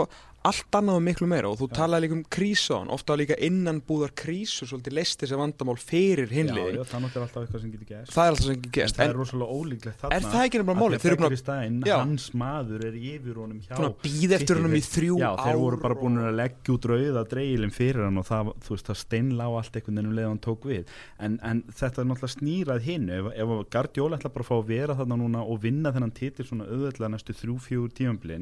[0.49, 1.51] allt annað og miklu meira.
[1.51, 1.75] Og þú ja.
[1.79, 6.79] talaði líka um krísón ofta líka innan búðar krísu svolítið leist þessi vandamál fyrir hinliðin
[6.79, 8.95] Já, já, það er alltaf eitthvað sem getur gæst Það er alltaf sem getur gæst
[8.95, 11.03] En það er rosalega ólíklegt þarna Er það ekki nefnilega málið?
[11.05, 15.19] Þeir eru bara Hans maður er yfir honum hjá Svona býð eftir honum í þrjú
[15.19, 18.51] ár Já, þeir voru bara búin að leggja út rauða dreilin fyrir hann og það,
[18.65, 20.95] þú veist, það steinlá allt einhvern veginn um leið hann tók við.
[21.27, 23.07] En, en þetta er náttúrulega snýrað hinn.
[23.17, 26.47] Ef, ef Guardiola ætla bara að fá að vera þarna núna og vinna þennan titil
[26.47, 27.59] svona auðvitað næstu þrjú,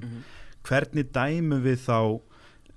[0.04, 0.24] -hmm.
[0.67, 1.97] Hvernig dæmu við þá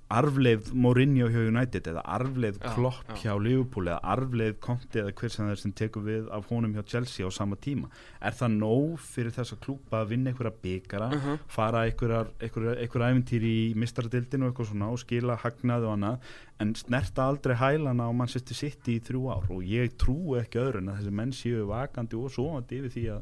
[0.07, 3.17] arfleið Mourinho hjá United eða arfleið Klopp já, já.
[3.25, 6.75] hjá Liverpool eða arfleið Conte eða hver sem það er sem tekur við af honum
[6.77, 7.89] hjá Chelsea á sama tíma
[8.23, 11.39] er það nóg fyrir þessa klúpa að vinna einhverja byggara, uh -huh.
[11.47, 16.17] fara einhverjar æfintýri í mistradildinu og eitthvað svona og skila hagnaði og annað
[16.59, 20.79] en snerta aldrei hælana á Manchester City í þrjú ár og ég trúi ekki öðru
[20.79, 23.21] en að þessi menn séu vakandi og sofandi yfir því að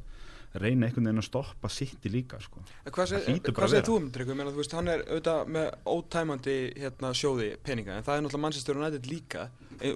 [0.62, 2.62] reyna einhvern veginn að stoppa City líka sko.
[2.86, 4.32] En Hvað, segir þú um Tryggvi?
[4.32, 8.22] Ég meina, þú veist, hann er auðvitað með ótæmandi hérna, sjóði peninga en það er
[8.26, 9.50] náttúrulega Manchester United líka
[9.84, 9.90] E,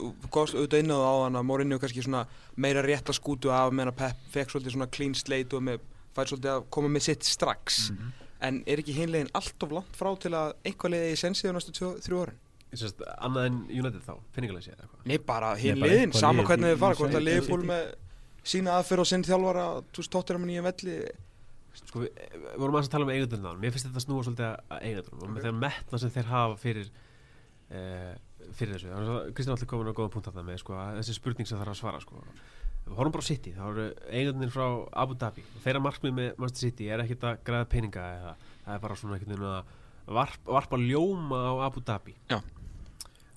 [0.59, 2.25] auðvitað inn á það á hann að Mourinho kannski svona
[2.59, 5.79] meira rétt að skútu af meðan Pep fekk svolítið svona clean slate og með,
[6.17, 8.11] fær svolítið að koma með sitt strax Mhm.
[8.41, 11.53] en er ekki hinlegin allt of langt frá til að einhvað liði í sensið á
[11.55, 12.27] næstu tjó, þrjú?
[12.75, 14.13] Sest, annað en United þá,
[14.61, 15.55] séð eða eitthvað Nei, bara
[16.11, 17.29] eitthvað sama hvernig í- þið fara í hvort að City.
[17.31, 17.95] liðbúl með
[18.49, 20.95] sína aðferð og sinn þjálfara, veist, tóttir að með nýja velli.
[21.79, 24.71] Sko, við, við vorum aðeins að tala um eigendurna Mér finnst þetta snúa svolítið að-
[24.73, 28.13] að eigendurna og með þegar metna sem þeir hafa fyrir uh,
[28.57, 29.33] fyrir þessu.
[29.37, 32.01] Kristján allir komin á góða punkt þarna með sko, þessi spurning sem þarf að svara
[32.03, 32.23] sko.
[32.89, 34.65] Við horfum bara á City, þá eru eigendurnir frá
[35.03, 35.43] Abu Dhabi.
[35.55, 38.31] Og þeirra markmið með Manchester City er ekkit að græða peninga eða
[38.65, 39.75] það er bara svona veginn að
[40.19, 42.15] varp, varpa ljóma á Abu Dhabi.
[42.31, 42.39] Já.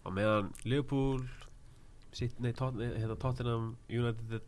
[0.02, 1.20] og meðan Liverpool
[2.16, 4.40] City, nei, hérna, Tottenham United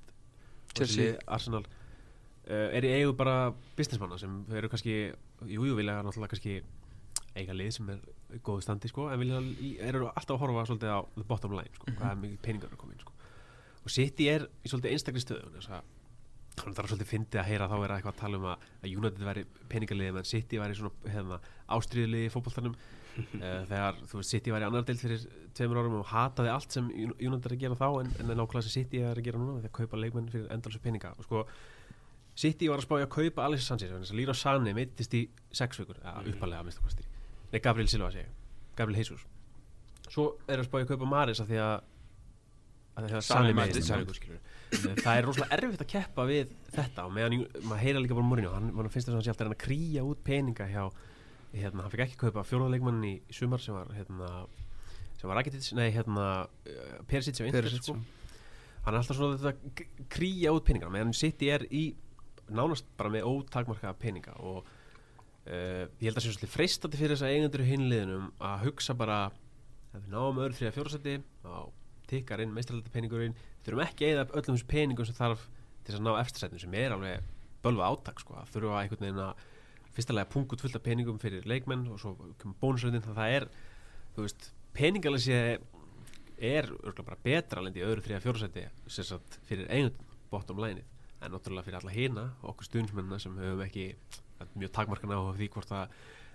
[0.79, 1.15] Chelsea.
[1.27, 4.97] Arsenal uh, er í eigu bara businessmanna sem eru kannski,
[5.45, 6.59] jújú, jú, vilja náttúrulega kannski
[7.35, 9.41] eiga lið sem er í góðu standi sko, en vilja,
[9.89, 12.81] eru alltaf að horfa svolítið á the bottom line, sko, hvað er mikið peningar að
[12.83, 13.15] koma inn sko.
[13.85, 15.93] og City er í svolítið einstakri stöðu þess að
[16.55, 19.43] það er svolítið fyndið að heyra þá vera eitthvað að tala um að, United væri
[19.73, 21.41] peningaliði en City væri svona hérna,
[21.75, 23.04] ástriðliði í fótboltanum uh,
[23.71, 25.25] þegar þú veist City væri annar deild fyrir
[25.55, 28.75] tveimur árum og hataði allt sem United er að gera þá en, en nákvæmlega sem
[28.75, 31.15] City er að gera núna þegar kaupa leikmenn fyrir endalsu peninga.
[31.19, 31.45] Og sko
[32.35, 35.23] City var að spája að kaupa Alexis Sanchez að Lira Sane meittist í
[35.55, 37.07] sex vikur ja, uppalega að mista kosti.
[37.53, 38.31] Nei Gabriel Silva segja,
[38.75, 39.23] Gabriel Jesus.
[40.09, 41.77] Svo er að spája að kaupa Maris því að
[42.95, 43.87] að því að í já.
[43.87, 44.43] sex vikur skilur
[44.75, 48.53] það er rosalega erfitt að keppa við þetta og meðan maður heyra líka bara Mourinho
[48.55, 50.85] hann, finnst þess að hann sé alltaf að að krýja út peninga hjá
[51.55, 54.31] hérna, hann fikk ekki kaupa fjóraðleikmannin í sumar sem var hérna
[55.19, 57.95] sem var Rakitic, nei hérna uh, Perisic á Inter sko.
[58.85, 61.85] hann er alltaf svona þetta að k- krýja út peninga meðan City er í
[62.53, 67.25] nánast bara með ótakmarkaða peninga og uh, ég held að sé svolítið freistandi fyrir þess
[67.29, 69.21] að eigendur í hinliðinum að hugsa bara
[69.95, 71.55] ef við náum öðru þriða fjórasætti þá
[72.11, 76.01] tikkar inn meistralita peningurinn þurfum ekki að eða öllum þessum peningum sem þarf til þess
[76.03, 77.31] að ná eftirsætinu sem er alveg
[77.65, 79.45] bölva átak sko, að þurfa einhvern veginn að
[79.95, 83.49] fyrstulega punkt fullt af peningum fyrir leikmenn og svo kemur bónusröndin það er,
[84.17, 85.39] þú veist, peningalega sé
[86.39, 90.83] er örgulega bara betra alveg í öðru þriða fjórasætti sem sagt fyrir einhvern bottom line
[91.23, 93.93] en náttúrulega fyrir alla hina okkur stuðnismennina sem höfum ekki
[94.59, 95.95] mjög takmarkan á því hvort að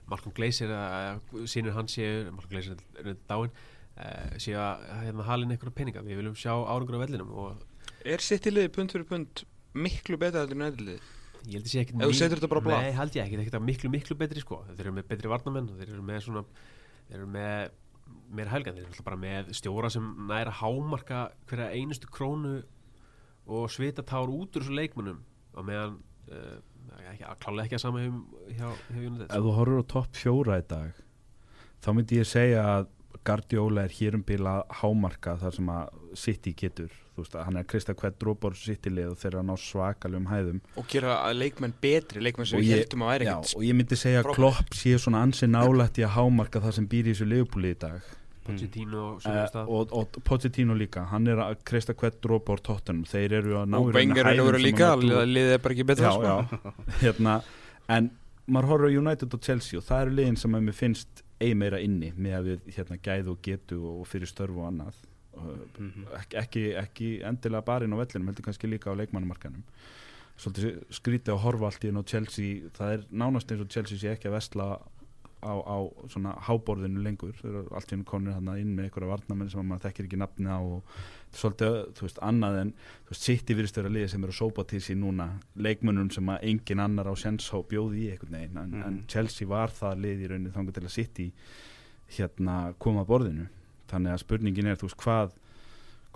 [0.10, 5.28] Malcolm Glazer eða sínur hans séu Malcolm Glazer er er dáinn uh, séu að hérna,
[5.28, 7.36] halin einhverja peninga við viljum sjá árangur á vellinum
[8.08, 9.44] Er sitt í liði pund fyrir pund
[9.76, 11.16] miklu betra heldur en nættilið?
[11.46, 12.82] Ég held að sé ekkit Ef þú setur þetta bara á blað?
[12.84, 14.60] nei, held ég ekki, þetta er miklu, miklu betri sko.
[14.70, 16.44] Þeir eru með betri varnamenn og þeir eru með svona
[17.10, 17.78] þeir eru með
[18.40, 22.56] meira helgan, þeir eru alltaf bara með stjóra sem næra hámarka hverja einustu krónu
[23.50, 25.22] og svita tár út úr þessu leikmennum
[25.58, 25.98] og meðan
[26.30, 26.58] uh,
[27.12, 28.12] ekki, klálega ekki að sama hjá,
[28.54, 29.30] hjá, hjá United.
[29.30, 31.04] Ef þú horfur á topp fjóra í dag
[31.84, 32.90] þá myndi ég segja að
[33.26, 37.66] Guardiola er hér um bila hámarka þar sem að City getur veist að hann er
[37.66, 40.62] að kristja hvert drópar City lið og þeir eru að ná svakalegum hæðum.
[40.80, 43.78] Og gera að leikmenn betri, leikmenn sem við heldum að væri Já, ekkert og ég
[43.80, 44.32] myndi segja að.
[44.38, 47.80] Klopp sé svona ansi nálætt í að hámarka það sem býr í þessu liðbúli í
[47.84, 48.16] dag.
[48.50, 53.36] Pochettino og uh, og, og Pochettino líka, hann er að kristja hvert drópar tóttunum, þeir
[53.42, 55.86] eru að ná Og í rauninni Wenger er að vera líka, liðið er bara ekki
[55.92, 56.64] betra já, sko.
[56.64, 57.36] já, hérna
[57.94, 58.10] en
[58.50, 61.56] maður horfður á United og Chelsea og það eru liðin sem að mér finnst eigi
[61.58, 65.00] meira inni með að við hérna gæðu og getu og fyrir störfu og annað
[66.20, 69.64] ekki, ekki, ekki endilega bara inn á vellinum heldur kannski líka á leikmannumarkanum
[70.40, 72.70] svolítið skrítið að horfa allt í enn á Chelsea.
[72.78, 74.68] Það er nánast eins og Chelsea sé ekki að vestla
[75.44, 75.78] á, á
[76.12, 77.34] svona háborðinu lengur.
[77.42, 80.20] Þeir eru allt í enn konur hann inn með einhverja varnamenn sem maður þekkir ekki
[80.22, 80.96] nafni á og
[81.36, 82.72] svolítið, þú veist, annað en
[83.04, 85.28] þú veist, City virðist vera liðið sem eru að sópa til sín núna.
[85.60, 88.58] Leikmönnum sem að engin annar á sjens á bjóði í einhvern veginn.
[88.64, 88.84] En, Mhm.
[88.88, 91.32] en Chelsea var það lið í rauninni þangar til að City
[92.16, 93.50] hérna koma borðinu
[93.92, 95.38] þannig að spurningin er, þú veist, hvað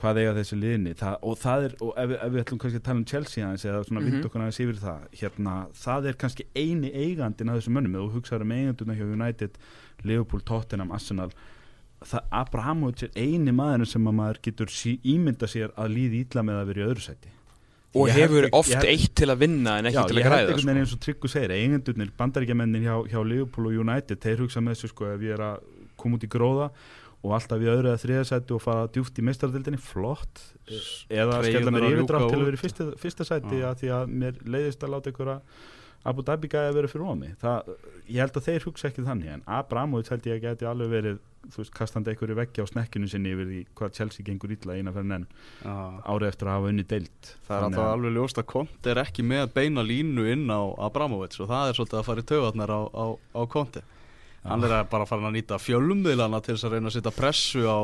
[0.04, 0.94] hvað eiga þessi liðni?
[0.98, 3.66] Það, og það er, og ef, ef við ætlum kannski að tala um Chelsea aðeins
[3.70, 4.12] eða svona mm Mhm.
[4.12, 8.16] vind okkur aðeins yfir það hérna, það er kannski eini eigandinn af þessum mönnum, þú
[8.18, 9.52] hugsaður um eiganduna hjá United,
[10.04, 11.30] Liverpool, Tottenham, Arsenal
[12.04, 16.42] það Abrahamovic er eini maður sem að maður getur sí, ímynda sér að líði ítla
[16.44, 17.30] með að vera í öðru sæti.
[17.96, 20.18] Og Ég hefur ekki- oft ég held- eitt til að vinna en ekki Já, til
[20.18, 23.74] ég að græða einhvern veginn eins og Tryggur segir eigendurnir, bandaríkjamennin hjá, hjá Liverpool og
[23.88, 25.60] United, þeir hugsa með þessu sko ef ég er að
[25.96, 26.72] koma út í gróða
[27.24, 30.42] og alltaf í öðru eða þriða sæti og fara djúft í meistardildinni, flott.
[31.12, 34.42] Eða skella mér yfirdrátt til að vera í fyrsta, fyrsta sæti að því að mér
[34.44, 35.64] leiðist að láta ykkur að
[36.04, 37.30] Abu Dhabi gæði að vera fyrir ómi
[38.12, 41.22] ég held að þeir hugsa ekki þannig en Abramovic held ég að geti alveg verið
[41.54, 44.94] þú veist, kastandi einhverju veggja á snekkinu sinni yfir því hvað Chelsea gengur illa eina
[44.96, 45.26] fyrir enn
[45.64, 49.26] árið eftir að hafa unni deilt Það er alltaf alveg ljóst að Conte er ekki
[49.28, 52.82] með beina línu inn á Abramovic og það er svolítið að fara í taugatnar á,
[52.84, 53.84] á, á Conte.
[54.44, 57.80] Hann er bara fara að nýta fjölummiðlana til þess að reyna að setja pressu á,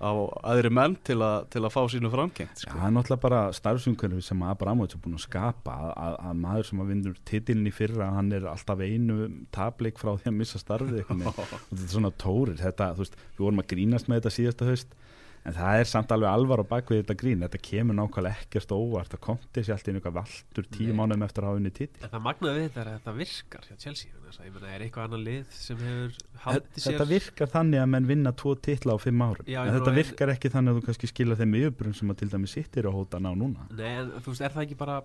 [0.00, 0.10] á
[0.52, 2.62] aðri menn til, a, til að fá sínu framkengt.
[2.62, 2.72] Sko.
[2.72, 6.70] það er náttúrulega bara starfsumkörfi sem Abramovic er búin að skapa að, að, að maður
[6.70, 10.62] sem að vindur titilin í fyrra hann er alltaf einu tablik frá því að missa
[10.62, 14.70] starfið þetta er svona tórir, þetta, þú veist, við vorum að grínast með þetta síðasta
[14.70, 14.98] haust
[15.48, 17.40] en það er samt alveg alvar á bakvið þetta grín.
[17.46, 19.14] Þetta kemur nákvæmlega ekkert óvart.
[19.16, 20.96] Að konti sér alltaf einhver valtur tíu Nei.
[21.00, 22.02] mánuðum eftir að hafa unni titil.
[22.04, 24.72] En það magnaði við þetta er að þetta virkar hjá Chelsea þess að Ég meina,
[24.76, 26.92] er eitthvað annan lið sem hefur haldið sér?
[26.98, 29.46] Þetta virkar þannig að menn vinna tvo titla á fimm árum.
[29.48, 32.12] Já, en ég þetta meina, virkar ekki þannig að þú kannski skila þeim yfirbrum sem
[32.12, 33.64] að til dæmi sittir að hóta ná núna.
[33.72, 34.98] Nei, en þú veist, er það ekki bara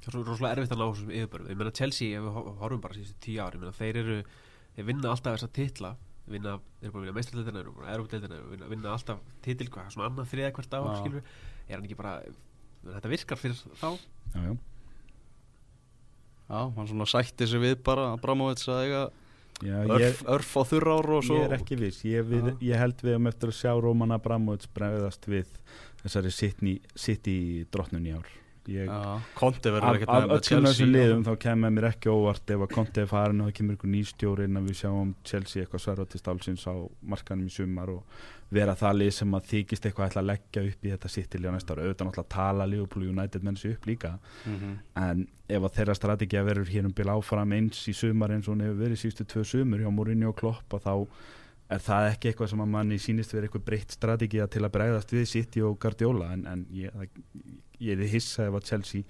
[0.00, 2.80] það er rosalega erfitt að ná þessum yfirbörðum Ég meina, Chelsea, ef við hor- horfum
[2.80, 4.16] bara síðustu tíu ári meina, þeir eru,
[4.78, 5.90] þeir vinna alltaf þessa titla
[6.30, 9.22] vinna, þeir eru búin að vinna meistardeildina þeir eru búin að Európa-deildina, vinna, vinna alltaf
[9.44, 10.98] titil hvað, svona annað þriða hvert ár, Já.
[11.00, 11.22] skilur
[11.70, 12.14] er hann ekki bara,
[12.88, 13.88] þetta virkar fyrir þá?
[14.34, 14.52] Já, já.
[16.50, 19.02] Já, hann svona sætti sig við bara Abramovic að eiga
[19.60, 22.00] Já, örf, ég, örf á þurra ár og svo ég er ekki viss.
[22.08, 25.50] Ég, við, ég held við um eftir að sjá Róman Abramovic bregðast við
[26.00, 28.39] þessari sitt í drottnun í ár
[29.38, 32.12] Conte verður af, ekkert af með með öllum þessum Chelsea liðum þá kemur mér ekki
[32.12, 35.14] óvart ef að Conte er farin og það kemur ykkur nýstjóri en að við sjáum
[35.30, 36.74] Chelsea eitthvað sverfa til stálsins á
[37.14, 40.86] markanum í sumar og vera það lið sem að þykist eitthvað ætla að leggja upp
[40.86, 43.86] í þetta sitt í liða næsta ára auðvitað náttúrulega tala Liverpool United menn sér upp
[43.86, 44.16] líka.
[44.46, 44.78] Mhm.
[44.96, 48.54] en ef að þeirra strategið verður hér um bil áfram eins í sumar eins og
[48.54, 50.94] hún hefur verið síðustu tvö sumur hjá Mourinho og Klopp og þá
[51.70, 55.14] er það ekki eitthvað sem að manni sýnist verið eitthvað breytt strategið til að bregðast
[55.14, 56.32] við City og Guardiola.
[56.34, 57.20] En, en ég, það,
[57.80, 59.06] ég er hissa ef að Chelsea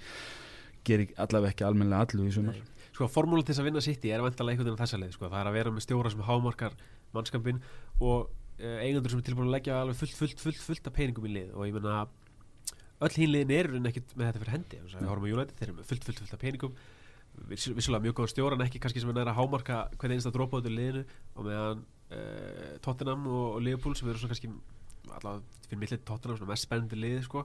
[0.86, 2.60] gerir allavega ekki almennilega allu í sumar.
[2.90, 5.28] Sko, formúlan til þess að vinna City er vantalega einhvern veginn á þessa leið sko.
[5.28, 6.78] það er að vera með stjóra sem hámarkar
[7.14, 7.60] mannskapin
[8.00, 8.30] og
[8.60, 11.34] uh, eigendur sem er tilbúin að leggja alveg fullt, fullt, fullt, fullt af peningum í
[11.34, 12.06] lið og ég meina
[13.00, 15.68] öll hín liðin eru ekkert með þetta fyrir hendi að við horfum á United, þeir
[15.68, 16.80] eru með fullt, fullt, fullt af peningum
[17.48, 20.58] Viss, vissulega mjög góðan stjóra en ekki kannski sem er að hámarka hvernig einsta drópa
[20.58, 21.04] út í liðinu
[21.38, 24.50] og meðan uh, Tottenham og, og Liverpool sem eru svona kannski
[25.14, 27.44] allavega fyrir millið Tottenham svona mest spennandi liði sko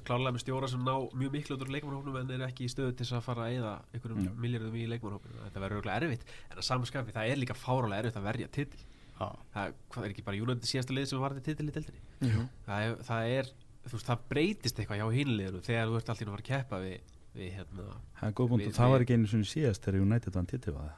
[0.00, 2.94] klárlega með stjóra sem ná mjög miklu út úr leikmannhópnum en eru ekki í stöðu
[2.96, 4.30] til að fara að eða einhverjum Já.
[4.44, 8.16] miljardum í leikmannhópnum þetta verður örgulega erfitt en að samanskapi það er líka fárálega erfitt
[8.16, 8.80] að verja titil
[9.20, 9.28] Já.
[9.52, 12.46] það hvað er ekki bara United síðasta lið sem varði titil í deildinni Jú.
[12.66, 13.52] það er, það er
[13.82, 16.80] þú veist, það breytist eitthvað hjá hinliðinu þegar þú ert alltaf að fara að keppa
[16.86, 16.98] við,
[17.36, 20.04] við hérna það er góð punkt Við- og það var ekki einu svona síðast þegar
[20.08, 20.92] United vann titil var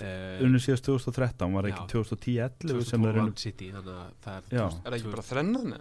[0.00, 1.88] það unnu síðast 2013 var ekki Já.
[1.92, 4.62] 2010-11 sem 2012 þeir unnu vann City þannig að það er Já.
[4.64, 5.74] 2000 Er það ekki bara þrennan?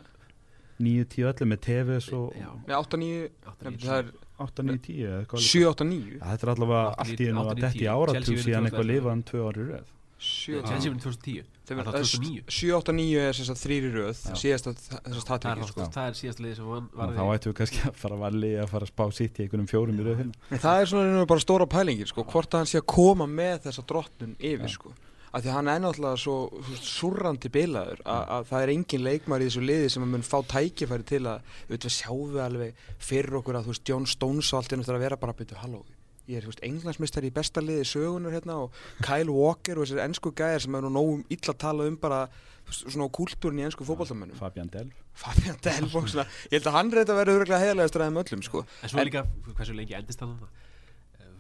[0.80, 2.50] 9-10-11 með TVS og Já.
[2.68, 6.52] Nei, 8, 9, 8, það er 8-9-10 eða eitthvað 7, 8, 9 Já, Þetta er
[6.56, 7.96] allavega 8, allt í einu að 8, detti í 10.
[7.96, 8.92] áratug síðan eitthvað 2011.
[8.94, 9.88] lifaðan tvö ári röð.
[10.20, 13.62] 7, Chelsea vinn 2010 Þeir var verða- það 2009 7, 8, 9 er sem sagt
[13.64, 14.18] þrýri röð.
[14.42, 15.86] Síðast að þessast það er, það, sko.
[15.96, 16.88] það er síðasta lið sem vann
[17.20, 19.70] Þá ættum við kannski að fara að valli að fara að spá sitt í einhvernum
[19.70, 20.34] fjórum í röð hérna.
[20.52, 23.28] En það er svona og bara stóra pælingir sko, hvort að hann sé að koma
[23.32, 24.92] með þessa drottnun yfir sko.
[25.30, 26.38] Af því að hann er náttúrulega svo
[26.82, 30.38] súrrandi bilaður að, að það er engin leikmar í þessu liði sem að mun fá
[30.56, 34.62] tækifæri til að auðvitað sjáum við alveg fyrir okkur að þú veist John Stones og
[34.62, 35.84] allt innast að vera bara að byrja halló
[36.30, 40.04] ég er þú veist englandsmistari í besta liði sögunar hérna og Kyle Walker og þessir
[40.06, 42.24] ennsku gæðir sem er nú nógum illa að tala um bara
[42.70, 45.58] svona á kúltúrin í ennsku fótballtamönnum Fabian Delf Fabian
[45.90, 48.62] svona, ég held að hann reyndi að vera öruglega heiðarlegastur aðeim öllum sko.
[48.84, 49.26] En svo líka,
[49.58, 49.98] hversu lengi?
[49.98, 50.48] Eh, þú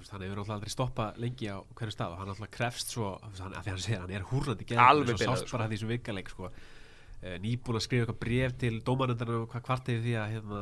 [0.09, 3.15] veist, Hann hefur náttúrulega aldrei stoppað lengi á hverju stað og hann náttúrulega krefst svo,
[3.23, 5.91] hann, að því hann segir hann er húrandi Alveg svo bilaður, sást bara því sem
[5.93, 6.51] vikaleik sko.
[7.19, 10.61] Eh, nýbúin að skrifa eitthvað bref til dómaröndarinn og hvað kvart yfir því að hérna,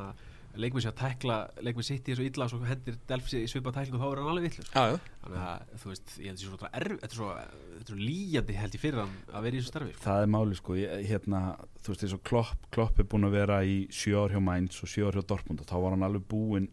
[0.58, 3.50] leikmið sé að tækla leikmið sitt í þessu illa og svo hendir Delf sér í
[3.52, 6.32] svipað tækling og þá er hann alveg villur Já, já þannig að þú veist, ég
[6.32, 9.46] held svo erf þetta er svo, þetta er svo líjandi held ég fyrir hann að
[9.48, 10.04] vera í þessu starfi sko.
[10.08, 11.42] Það er máli sko, ég, hérna,
[11.84, 14.92] þú veist og Klopp, Klopp er búin að vera í sjö ár hjá Mainz og
[14.92, 16.70] sjö ár hjá Dortmund og þá var hann alveg búinn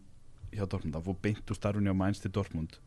[0.55, 2.77] hjá Dortmund, hann fór beint úr starfinu hjá Mainz til Dortmund.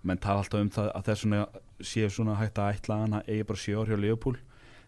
[0.00, 1.42] Og menn tala alltaf um það að þessuna
[1.82, 4.40] sé svona hægt að ætla að hann eigi bara sjö ár hjá Leopold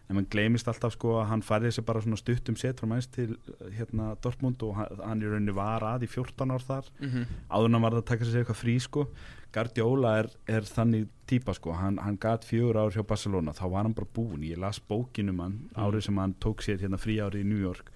[0.05, 2.89] en mann gleymist alltaf sko að hann færði sér bara svona stutt um set frá
[2.89, 3.31] Mainz til
[3.73, 6.91] hérna Dortmund og hann, í rauninni var að í 14 ár þar.
[6.99, 9.07] Mm áður en hann var að taka sér eitthvað frí sko.
[9.55, 13.87] Guardiola er, er þannig típa sko, hann, hann gat fjögur ár hjá Barcelona, þá var
[13.87, 14.43] hann bara búinn.
[14.43, 17.94] Ég las bókinum hann, árið sem hann tók sér hérna frí árið í New York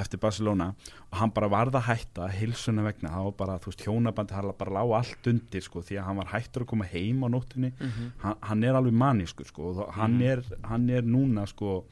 [0.00, 0.74] eftir Barcelona
[1.12, 4.52] og hann bara varð að hætta hilsuna vegna, það var bara, þú veist, hjónabandi hann
[4.58, 7.72] bara lág allt undir sko, því að hann var hættur að koma heim á nóttunni
[7.80, 8.12] Mhm.
[8.18, 10.22] hann, hann er alveg manískur sko, og hann, Mhm.
[10.22, 11.84] er, hann er núna sko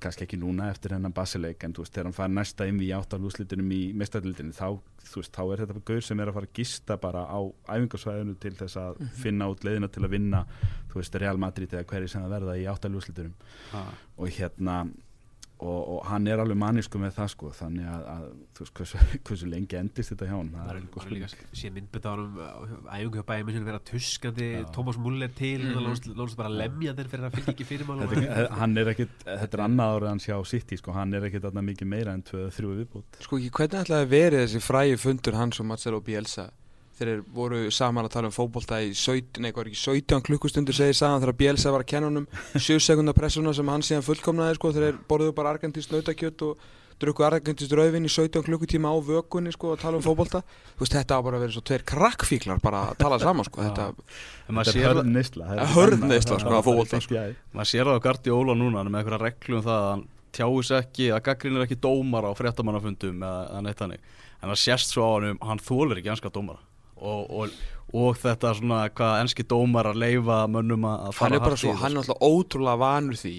[0.00, 2.90] kannski ekki núna eftir hennan basileik en þú veist, þegar hann fær næsta inn í
[2.92, 6.52] áttalúslitunum í mestadildinni þá, þú veist, þá er þetta gaur sem er að fara að
[6.58, 7.40] gista bara á
[7.72, 10.44] æfingarsvæðinu til þess að finna út leiðina til að vinna
[10.92, 13.32] þú veist, Real Madrid eða hverju sem það verða í áttalúslitunum
[13.72, 13.86] Ah.
[14.18, 14.90] og hérna
[15.58, 19.00] og, og hann er alveg mannisku með það sko þannig að, að þú veist, hversu,
[19.28, 21.28] hversu lengi endist þetta hjá hann það er bara líka
[21.98, 22.36] á hann
[22.92, 24.66] æfingu hjá bæði minn vera tuskandi Já.
[24.76, 26.14] Thomas Muller til mm -hmm.
[26.14, 28.92] lónast bara að lemja þeir fyrir að fylgja ekki fyrir mál þetta, er- hann er
[28.94, 32.14] ekkit, þetta er annað árið hans hjá City sko, hann er ekkit þarna mikið meira
[32.14, 36.00] en 2-3 viðbútt Sko ekki, hvernig ætlaði að verið þessi frægi fundur hans og Marcelo
[36.00, 36.50] Bielsa
[36.98, 40.76] þeir voru saman að tala um fótbolta í 17, nei, hvað er ekki, 17 klukkustundur
[40.76, 42.26] segir sagan þegar Bielsa var að kenna honum.
[42.68, 46.66] 7 sekundar pressuna sem hann síðan fullkomnaði sko, þeir borðuðu bara argentist nautakjöt og
[46.98, 50.40] drukku argentist rauðvin í 17 klukkutíma á vökunni sko að tala um fótbolta.
[50.74, 53.62] Þú veist þetta á bara að vera svo tveir krakkfíklar bara að tala saman sko
[53.62, 53.86] þetta,
[54.48, 58.04] þetta er neysla, sko, Það- af fótbolta, það er fínt, já, maður sér það á
[58.08, 60.04] Guardiola núna hann er með eitthvað reglu um það að hann
[60.38, 64.02] tjáir sig ekki, að gaggrínir ekki dómar á fréttamannafundum eða, neitt hannig
[64.42, 66.58] en það sést svo á hann um, hann þólir ekki enska dómara
[67.00, 67.50] og, og,
[67.94, 71.62] og þetta svona hvað enski dómar að leifa mönnum að að hann er bara hart
[71.62, 73.36] í svo, þetta, hann er alltaf ótrúlega vanur því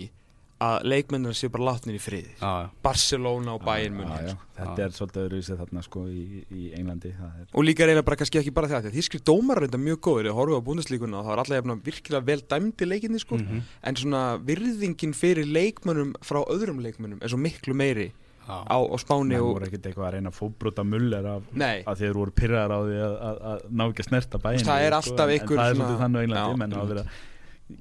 [0.60, 2.70] að leikmennir séu bara látnir í friði Já, já.
[2.84, 4.48] Barcelona og Bayern Já, Munich já, sko.
[4.58, 4.86] þetta Já.
[4.90, 8.42] er svolítið öðruvísið þarna sko í, í Englandi það er og líka reyna bara kannski
[8.42, 11.32] ekki bara það því þýskri dómar reynda mjög góður ég horfum á búndislíkuna og það
[11.32, 13.62] var alltaf jafna virkilega vel dæmdi leikinni sko Mhm.
[13.88, 18.12] en svona virðingin fyrir leikmönnum frá öðrum leikmönnum er svo miklu meiri.
[18.50, 22.14] Á, á Spáni og voru ekkert eitthvað að reyna að fóbrota muller af, að þeir
[22.20, 25.26] voru pyrraðar á því að, að, að ná ekki að snerta bæinn Það er alltaf
[25.30, 26.94] en, einhver en það er svona- svolítið þannig á Englandi Já, menn hafa einmitt.
[26.96, 27.26] verið að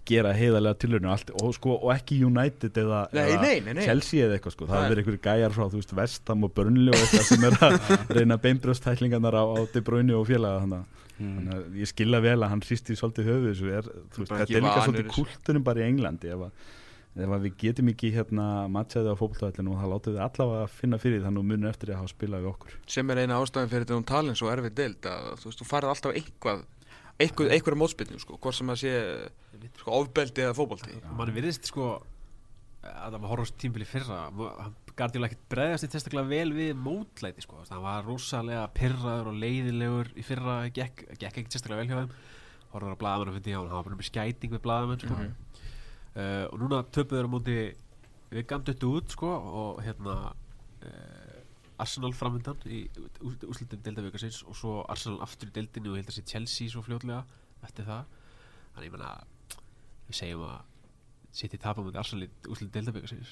[0.05, 3.73] gera heiðarlega tilhörinu og, allt- og, sko, og ekki United eða, Nei, eða nei, nei,
[3.79, 3.85] nei.
[3.89, 4.67] Chelsea eða eitthvað sko.
[4.67, 7.57] það Það hafa verið einhverju gæjar frá veist, Vestam og Burnley og eitthvað sem er
[7.65, 7.79] að
[8.19, 11.33] reyna beinbrjóstæklingarnar á, á De Bruyne og félaga þannig Mm.
[11.35, 14.83] Þannig að ég skilja vel að hann sýst í svolítið höfuð er, þetta er líka
[14.85, 16.69] svolítið kultunum bara í Englandi ef að,
[17.19, 20.75] ef að við getum ekki hérna matchaði á fókbaltavellinu og það látum við allavega að
[20.77, 22.77] finna fyrir því þannig að munum eftir að hafa spilað við okkur.
[22.95, 25.69] Sem er eina ástæðin fyrir þetta um talin svo erfið deild að þú veist, þú
[25.73, 26.67] farið alltaf eitthvað
[27.19, 28.93] eitthvað, eitthvað mótspilnu sko, hvort sem að sé
[29.81, 31.01] sko, ofbeldi eða fótbolti.
[31.19, 31.97] Mann virðist sko
[32.89, 37.43] að það var horfast tímbili fyrra hann Guardiola ekkert bregðast í testaklega vel við mótlæti
[37.45, 41.43] sko, hann var rosalega pirraður og leiðilegur í fyrra gekk, gekk
[46.15, 47.57] uh, og núna töpuður á móti
[48.29, 49.31] við gamdöttu út sko
[49.63, 51.39] og hérna uh,
[51.79, 52.79] Arsenal framöndan í
[53.23, 56.81] úslitum deildavíkarsins og svo Arsenal aftur í deildinu og ég held að sé Chelsea svo
[56.83, 57.23] fljótlega
[57.67, 58.03] eftir það.
[58.75, 59.11] Þannig ég menna
[60.09, 60.59] við segjum að
[61.39, 63.31] City tapa mútið Arsenal í úslitum deildavíkarsins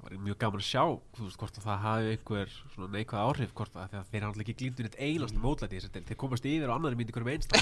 [0.00, 0.82] það var mjög gaman að sjá
[1.16, 4.42] þú veist hvort að það hafi einhver svona neikvæð áhrif hvort að, að þeir hann
[4.44, 6.08] ekki glýmdu neitt einast mótlæti í þessar deild.
[6.08, 7.50] Þeir komast yfir á annari myndi hverjum einst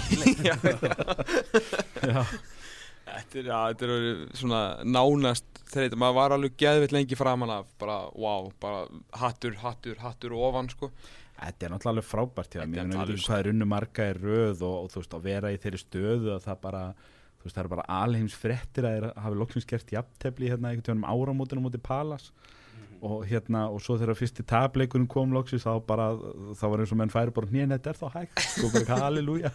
[3.09, 7.71] Þetta er, já, þetta er svona nánast þreyt, maður var alveg geðvitt lengi framan af,
[7.81, 8.85] bara, wow, bara
[9.21, 10.91] hattur, hattur, hattur og ofan, sko.
[11.39, 14.77] Þetta er náttúrulega frábært hjá er Ég veitum hvað er unnu marga í röð og,
[14.85, 16.85] og þú veist, að vera í þeirri stöðu að það bara,
[17.39, 20.89] þú veist, það er bara alheims frettir að þeir hafi loksins gert jafntefli hérna einhvern
[20.89, 22.33] tjónum áramótinu mútið Palas
[23.05, 26.09] og hérna, og svo þegar fyrsti tableikunum kom loksins, þá bara
[26.59, 28.43] þá var eins og menn færi bara, nýjan, þetta er þá hægt.
[28.55, 29.53] Sko bara, halleluja.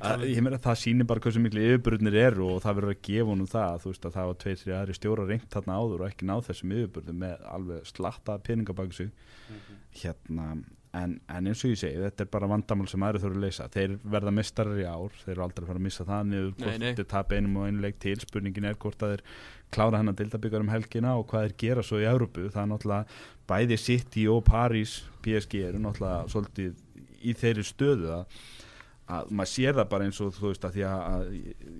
[0.00, 3.28] Að- ég meina, það sýnir bara hversu miklu yfirburðnir eru og það verður að gefa
[3.34, 6.10] honum það, þú veist, að það var tveir, þrjá aðri stjóra reynt þarna áður og
[6.12, 9.12] ekki náð þessum yfirburðum með alveg slatta peninga bak sig.
[10.02, 10.50] Hérna
[10.98, 13.66] en, en eins og ég segi, þetta er bara vandamál sem aðri þurfa að leysa,
[13.74, 16.78] þeir verða mistarar í ár þeir eru aldrei að fara að missa það niður Nei,
[16.80, 16.86] nei.
[16.96, 17.04] til
[19.68, 22.62] er hvort að klára dildabyggar um helgina og hvað þeir gera svo í Európu, það
[22.62, 23.06] er náttúrulega
[23.48, 26.74] bæði City og Paris PSG eru náttúrulega svolítið
[27.22, 28.26] í þeirri stöðu að
[29.08, 31.28] að maður sér það bara eins og þú veist að því að, að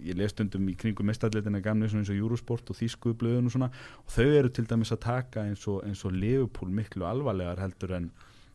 [0.09, 3.69] ég- les stundum í kringum mestarleitina gamni eins og Eurosport og Þísku blöðun og svona
[4.01, 8.11] og þau eru til dæmis að taka eins og, og Liverpool miklu alvarlegar heldur en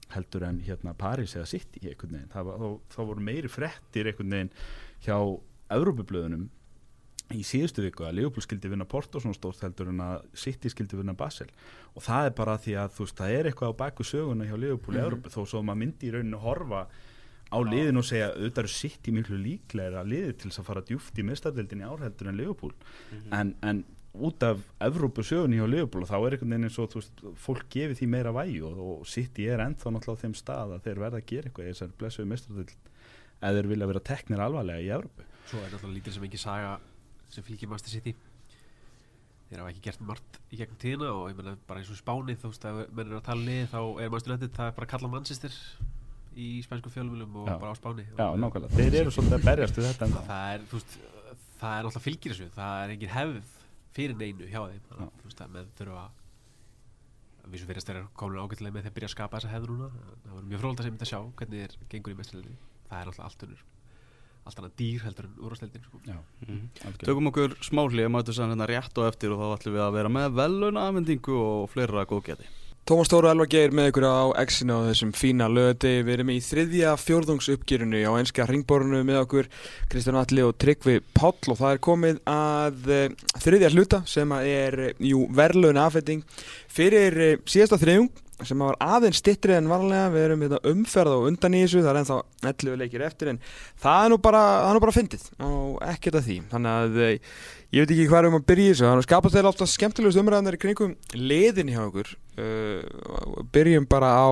[0.10, 2.42] heldur en hérna Paris eða City einhvern veginn, þá,
[3.06, 4.52] voru meiri frettir einhvern veginn
[5.06, 5.18] hjá
[5.70, 6.50] Evrópublöðunum
[7.32, 11.00] í síðustu viku að Liverpool skildi vinna Porto svona stórt heldur en að City skildi
[11.00, 11.48] vinna Basel.
[11.96, 14.58] Og það er bara því að þú veist það er eitthvað á baku söguna hjá
[14.60, 15.06] Liverpool í Mhm.
[15.08, 16.84] Evrópu þó svo maður myndi í rauninu horfa
[17.54, 21.24] á liðin og segja auðvitað eru City miklu líklega liðið til að fara djúft í
[21.24, 22.74] mistadeldin í árheldur en Liverpool.
[23.32, 27.02] En, en út af Evrópu sögunni hjá Liverpool þá er einhvern veginn eins og þú
[27.02, 30.74] veist, fólk gefi því meira vægi og, og City er ennþá náttúrulega á þeim stað
[30.78, 32.74] að þeir verða að gera eitthvað í þessar blessuðu mistadeld
[33.42, 35.26] eða þeir vilja vera teknir alvarlega í Evrópu.
[35.50, 36.76] Svo er náttúrulega lítil sem ekki saga
[37.34, 38.14] sem fylgir Master City.
[39.50, 42.02] Þeir hafa ekki gert margt í gegnum tíðina og ég meina bara eins og í
[42.02, 44.78] Spáni þú veist að menn er að tala lið þá er Master United það er
[44.78, 45.58] bara að kalla Manchester
[46.34, 47.58] í spænsku fjölumilum og Já.
[47.62, 48.06] bara á Spáni.
[48.18, 50.98] Já, nákvæmlega, þeir eru svolítið að berjast við þetta það, það er, þú veist,
[51.60, 52.50] það er náttúrulega fylgir þessu.
[52.58, 53.54] Það er engin hefð
[53.94, 54.84] fyrir neinu hjá þeim.
[54.90, 56.06] Þannig að þú veist að með þurfa
[57.44, 59.90] að vísu fyrir að þeirra komin ágætlega með þeir byrja að skapa þessa hefður núna.
[60.24, 62.58] Það var mjög frólægt að sem þetta sjá hvernig þeir gengur í mesturleginni
[62.94, 63.64] það er náttúrulega allt unnur
[64.46, 66.02] allt annað dýr heldur en úrvarsleildin sko.
[66.08, 66.18] Já,
[66.48, 66.60] Mhm.
[66.84, 67.06] algjörlega.
[67.08, 69.94] Tökum okkur smáli að mætu sann hérna rétt og eftir og þá ætlum við að
[69.94, 72.46] vera með veluna afmyndingu og fleira góðgæti.
[72.86, 76.04] Tómas Tóru Elva Geir með ykkur á X-inu á þessum fína lögati.
[76.04, 79.48] Við erum í þriðja fjórðungsuppgjörinu á einska ringborinu með okkur
[79.88, 84.80] Kristján Alli og Tryggvi Páll og það er komið að uh, þriðja hluta sem er,
[84.90, 86.26] eh, jú, verðlun afhetting
[86.68, 88.12] fyrir uh, síðasta þriðjung
[88.48, 91.90] sem var aðeins stittri en varlega við erum hérna umferð og undan í þessu það
[91.92, 92.18] er ennþá
[92.52, 93.42] 11 leikir eftir en
[93.84, 96.38] það er nú bara, er nú bara fyndið og ekkert að því.
[96.52, 97.34] Þannig að eh,
[97.74, 98.86] ég veit ekki hvað er um að byrja þessu.
[98.88, 102.14] Þannig að skapast þeir alltaf skemmtilegust umræðanar í kringum liðin hjá okkur.
[102.34, 104.30] Uh, byrjum bara á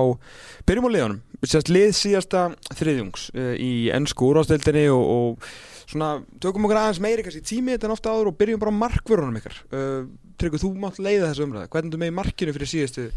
[0.66, 1.20] byrjum á liðunum.
[1.42, 2.48] Sérst, lið síðasta
[2.78, 5.46] þriðjungs uh, í ennsku úrásdeildinni og, og
[5.90, 8.80] svona tökum okkur aðeins meiri kannski tími þetta en ofta áður og byrjum bara á
[8.82, 9.60] markvörunum ykkar.
[9.70, 10.10] Uh,
[10.40, 13.08] Tryggur, þú mátt leiða þessu umræða hvernig þú með í markinu fyrir síðustu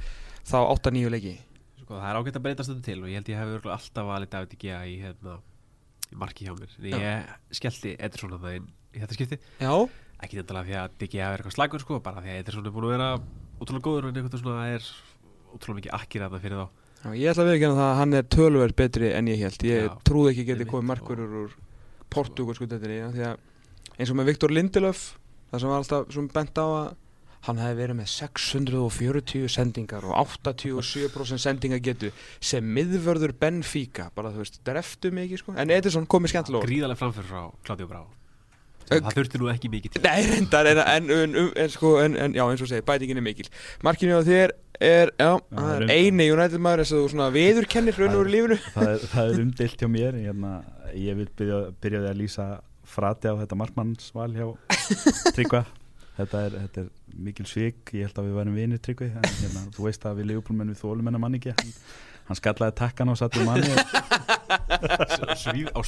[0.46, 1.36] þá 8-9 leiki.
[1.82, 4.32] Sko, það er ágætt að breyta stöðu til og ég held ég hef alltaf valið
[4.36, 5.36] David Gea í, hérna,
[6.10, 6.72] í marki hjá mér.
[6.82, 9.40] En ég skellti Ederson að það inn í þetta skipti.
[9.62, 9.74] Já,
[10.26, 12.88] ekki nefnilega því að Gea er eitthvað slagur sko, bara því að Ederson er búin
[12.90, 13.12] að vera
[13.60, 14.90] útrúlega góður en einhvern svona er
[15.56, 16.68] útrúlega mikið akkir að það fyrir þá.
[17.06, 19.66] Já, ég ætla að viðkjanna það að hann er tölverð betri en ég held.
[19.70, 21.56] Ég Já, trúði ekki getið komið markverður úr
[22.16, 25.04] portugalsku deildinni, já, því að eins og með Viktor Lindelöf,
[25.52, 26.88] það sem var alltaf bent á að
[27.46, 32.10] hann hefði verið með 640 sendingar og 87% sendingar getu
[32.42, 36.66] sem miðvörður Benfica, bara þú veist, dreftu mikið sko, en Edison komið skemmtilega.
[36.68, 38.04] gríðarlega framfyrir frá Claudio Brá
[38.86, 41.96] Ö- það þurfti nú ekki mikið til Nei, reyndar, en, en, en, en, en, sko,
[42.04, 43.48] en, en já, eins og segir, bætingin er mikil.
[43.82, 47.98] Markinu á þér er, já, það er eini United maður þess að þú svona viðurkennir
[47.98, 48.58] raun og úr lífinu.
[48.76, 50.52] það, er, það er umdilt hjá mér hérna,
[51.02, 52.46] ég vil byrja, byrjaði að lýsa
[52.86, 54.46] frati á þetta markmannsval hjá
[55.36, 55.64] Tryggva
[56.18, 56.90] þetta er, þetta er
[57.28, 57.94] mikil svik.
[57.96, 59.12] Ég held að við værum vinir Tryggvi.
[59.12, 61.56] En, hérna, þú veist að við leifupólmenn við þólum hennar mann ekki.
[61.60, 61.74] Hann,
[62.30, 63.74] hann skallaði takkan og satt í manni
[65.38, 65.82] Svíf, á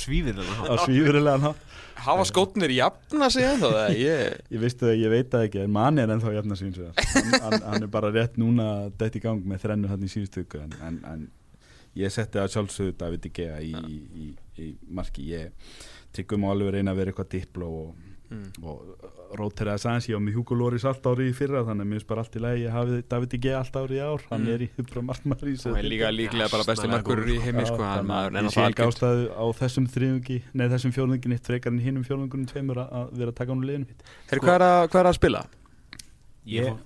[1.47, 1.63] hátt.
[2.05, 4.35] Hafa skótnir jafna sig ennþá það, ég...
[4.53, 7.57] ég veistu það, ég veit það ekki en manni er ennþá jafna síns hann, hann,
[7.65, 8.67] hann er bara rétt núna
[8.99, 11.25] dætt í gang með þrennu hann í síðustu ykkur en, en, en
[11.97, 13.97] ég setti að sjálfsögðu David De Gea í, í,
[14.27, 14.29] í,
[14.61, 15.73] í marki ég
[16.13, 18.49] tryggum á alveg reyna að vera eitthvað dipló og, Mm.
[18.67, 18.89] og
[19.39, 21.97] rótir að sæns ég á með Hugo Loris allt ári í fyrra þannig að mér
[21.99, 24.45] finnst bara allt í lagi ég hafi David De Gea allt ári í ár hann
[24.47, 24.53] Mm.
[24.53, 27.65] er í hupra markmar í Og er líka líklega bara besti markurur í góður, heimi
[27.67, 31.47] sko, hann maður er sé ekki náttúrulega ástæðu á þessum þriðungi nei þessum fjórðungi neitt
[31.51, 33.87] frekar en hinnum fjórðungunum tveimur að, að vera að taka hann úr liðinu
[34.31, 35.43] er að, hvað er að spila?
[36.47, 36.77] ég,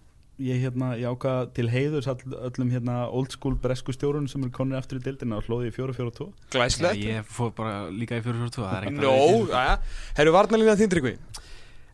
[0.41, 2.17] Ég- hérna, ég ákvað til heiðurs all,
[2.47, 5.75] öllum hérna old school bresku stjórun sem eru konir aftur í deildina og hlóði í
[5.75, 6.25] 4-4-2
[6.55, 9.53] Glæslegt ég, ég fór bara líka í 4-4-2 það er ekkert Nó, sko.
[9.59, 9.75] aðja
[10.17, 11.13] Herru, varnalína þín Tryggvi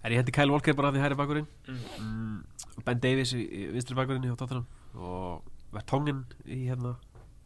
[0.08, 2.80] En ég hendi Kyle Walker bara því hæri bakurinn mm.
[2.88, 4.66] Ben Davies í, í vinstri bakurinn hjá Tottenham.
[4.96, 5.44] Og
[5.76, 6.96] Vertongen í hérna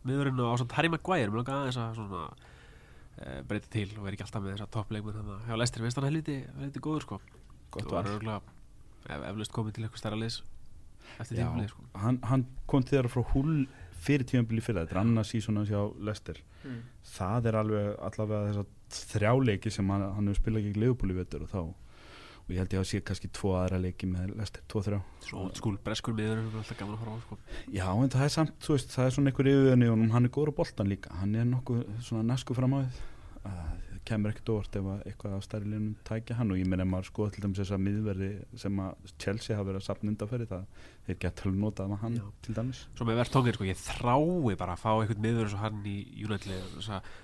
[0.05, 1.31] miðurinn og ásand Harry Maguire.
[1.31, 2.23] Mér langar aðeins að svona
[3.17, 6.09] e, breyta til og er ekki alltaf með þessa toppleikmenn hérna hjá Lestri, minnst hann
[6.09, 7.21] helviti, helviti góður sko.
[7.73, 8.41] Gott var var örgulega
[9.09, 10.41] ef, eflaust komið til eitthvað stærra liðs
[11.17, 11.45] eftir Já.
[11.47, 11.85] tímulið sko.
[12.03, 13.55] hann, hann kom til þeirra frá hull
[14.01, 16.81] fyrir tímabili fyrir þetta er annað sísón hans hjá Lester Mm.
[17.01, 21.49] það er alveg allavega þess þrjáleiki sem hann, hann hefur spilað gegn í vettur og
[21.49, 21.61] þá
[22.41, 24.99] og ég held ég að sé kannski tvo aðra leiki með Lester, tvo þrjá.
[25.27, 27.39] Svo school breskur miðurinn er alltaf gaman að horfa á sko.
[27.71, 30.27] Já, en það er samt, þú veist, það er svona einhver yfirvöðin í honum, hann
[30.27, 31.15] er góður á boltan líka.
[31.21, 33.09] Hann er nokkuð svona nasku fram á því
[33.41, 36.51] það kemur ekkert óvart ef að eitthvað af stærri liðnum tækja hann.
[36.53, 38.29] Og ég meina maður skoða til dæmis þessa miðverði
[38.63, 42.17] sem að Chelsea hafa verið að sapna undanferði það þeir geta alveg notað með hann
[42.17, 42.23] Já.
[42.45, 42.83] til dæmis.
[42.97, 45.97] Svo með Vertongen sko, ég þrái bara að fá einhvern eins og hann í
[46.31, 47.19] þess að uh,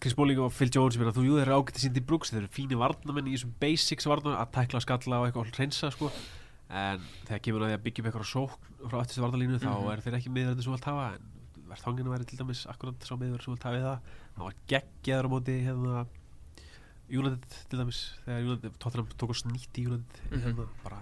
[0.00, 2.76] Chris Smalling og Phil Jones þú jú þeir eru ágætti síndi Brooks þeir eru fínir
[2.80, 6.10] varnamenn í þessum basics varnamenn að tækla, skalla og eitthvað hreinsa sko
[6.68, 9.90] en þegar kemur að því að byggja upp eitthvað sókn frá öttustu varnalínu þá Mhm.
[9.92, 11.22] er þeir ekki þetta sem þú vilt hafa en
[11.68, 13.98] Vertongen væri til dæmis akkurat sá miður sem þú vilt hafa við það
[14.36, 16.06] hann var geggjaður á móti hérna
[17.08, 20.42] United til dæmis þegar United, Tottenham tók og snýtti United Mhm.
[20.44, 20.98] hérna, bara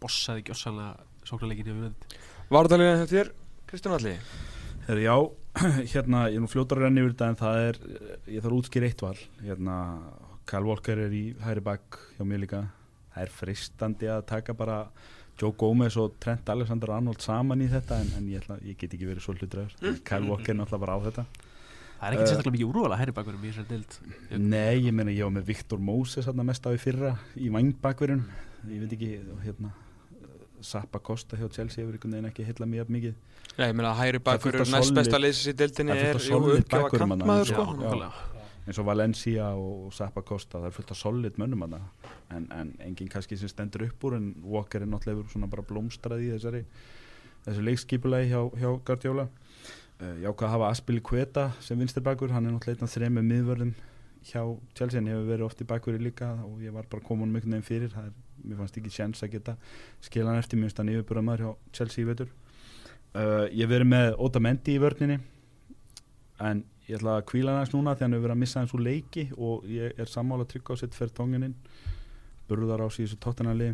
[0.00, 2.16] bossaði gjössanlega sóknarleikin hjá United
[2.50, 3.32] Varnalína hjá þér,
[3.66, 4.18] Kristján Alli
[4.88, 5.14] Her, Já,
[5.92, 7.80] hérna, ég er nú fljótar að renna yfir þetta en það er,
[8.32, 9.16] ég þarf að útskýra eitt val.
[9.44, 9.76] Hérna,
[10.48, 12.62] Kyle Walker er í hæri bakk hjá mér líka.
[13.12, 14.78] Það er fristandi að taka bara
[15.40, 19.08] Joe Gomez og Trent Alexander-Arnold saman í þetta en, en ég, ætla, ég get ekki
[19.08, 21.26] verið svo hlutræður Kyle Walker er náttúrulega bara á þetta.
[22.02, 23.96] Það er ekkert Eh, sérstaklega mikið úrvala herri bakverðum í þessari deild.
[24.42, 28.24] Nei, ég meina ég var með Viktor Moses mest á í fyrra í vangbakverjun
[28.72, 29.10] ég veit ekki,
[29.44, 29.70] hérna
[30.66, 33.16] Sappa Costa hjá Chelsea hefur einhvern veginn ekki heilla mjög mikið.
[33.56, 36.40] Já, ég meina að hæri Það er næst besta leysis í deildinni það er jú
[36.70, 37.66] þarna, kantmaður sko.
[38.62, 41.78] eins og Valencia og Zappa Costa það er fullt af solid mönnum að
[42.30, 46.22] en, en enginn kannski sem stendur upp úr en Walker er náttúrulega svona bara blómstrað
[46.22, 46.62] í þessari
[47.46, 49.28] þessu leikskipulagi hjá, hjá Guardiola.
[50.02, 53.74] Uh, jákvæð að hafa Aspili Kveta sem vinstirbakur, hann er náttúrulega þrejum með miðvörðum
[54.26, 54.42] hjá
[54.74, 57.66] Chelsea, hann hefur verið oft í bakvöri líka og ég var bara um einhvern veginn
[57.66, 59.56] fyrir það er, mér fannst ekki sjans að geta
[60.02, 62.32] skila hann eftir, hann yfirbúra maður hjá Chelsea í vetur.
[63.12, 65.18] Uh, ég verið með Otamendi í vörninni
[66.42, 68.74] en ég ætla að kvíla hann aðeins núna því hann hefur verið að missa hans
[68.76, 71.56] úr leiki og ég er sammála að tryggja á sitt fyrir tóngininn
[72.48, 73.68] burðar á síðustu tóttanali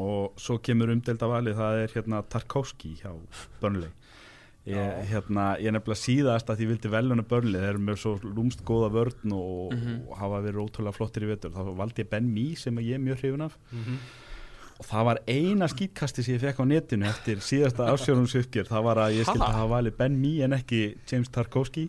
[0.00, 3.12] og svo kemur umdelda valið það er hérna Tarkovski hjá
[3.60, 3.92] Burnley
[4.66, 8.62] ég, hérna, ég nefnilega síðast að ég vildi veluna Burnley þeir eru með svo lúmst
[8.64, 9.96] góða vörn og, Mhm.
[10.08, 11.50] og hafa verið ótrúlega flottir í vetur.
[11.52, 13.58] Þá valdi ég Ben Mee sem ég er mjög hrifun af.
[13.72, 13.96] Mhm.
[14.80, 18.96] og það var eina skýtkasti sem ég fekk á netinu eftir síðasta afsjónumsupgjör það var
[18.96, 21.88] að ég skildi að hafa valið Ben Mee en ekki James Tarkovski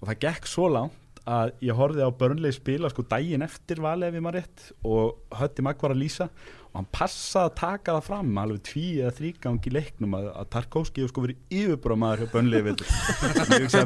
[0.00, 0.92] og það gekk svo langt
[1.28, 5.62] að ég horfið á Burnley spila sko daginn eftir valið ég maður rétt og Hötti
[5.62, 6.28] Magg var að lýsa.
[6.72, 10.46] Og hann passaði að taka það fram alveg tví eða þrýgang í leiknum að, að
[10.54, 12.30] Tarkovski hefur sko verið yfirbúra maður hjá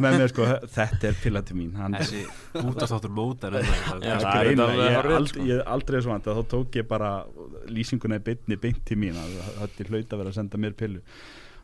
[0.05, 2.23] með mér sko þetta er pillati mín hann Þessi
[2.63, 3.73] útastáttur mótar ég,
[4.07, 5.49] er aldrei, sko.
[5.51, 7.11] ég aldrei svo vant að þá tók ég bara
[7.75, 9.35] lýsinguna í beinni beint til mín að
[9.67, 11.03] er hlaut að vera að senda mér pillu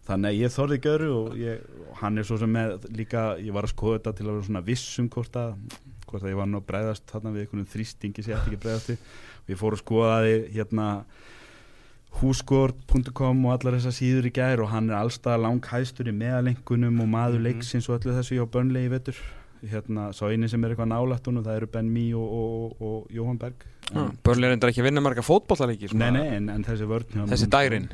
[0.08, 3.52] þannig að ég þorði göru og, ég, og hann er svo sem með líka ég
[3.54, 5.52] var að skoða þetta til að vera svona vissum hvort að,
[6.10, 8.64] hvort að ég var nú að bregðast þarna við einhvern þrýstingi sem ég ætti ekki
[8.66, 9.04] við.
[9.42, 10.88] Og ég fór að skoða þið hérna
[12.20, 17.08] húskort.com og allar þessar síður í gær og hann er allstað langhæstur í meðalengunum og
[17.08, 17.46] maður Mhm.
[17.48, 19.16] leiksins og öllu þessu hjá Burnley í vetur.
[19.62, 22.82] Hérna, svo eini sem er eitthvað nálætt honum það eru Ben Mee og, og, og,
[22.82, 23.54] og Jóhann Berg.
[23.94, 27.46] En, Börnlega reyndar ekki að vinna marga fótbollalegi nei, nei, en, en þessi vörn Þessi
[27.50, 27.88] dærin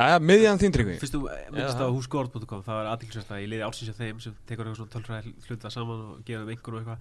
[0.00, 0.94] Jæja, miðjan þín tryggvi.
[1.02, 1.84] Fyrst þú myndist Já.
[1.84, 4.94] á húsgórt.com það var aðtilsvægt að ég liði álsins hjá þeim sem tekur eitthvað svona
[4.94, 7.00] tölfræði hluta saman og gefa þeim einhvern og eitthvað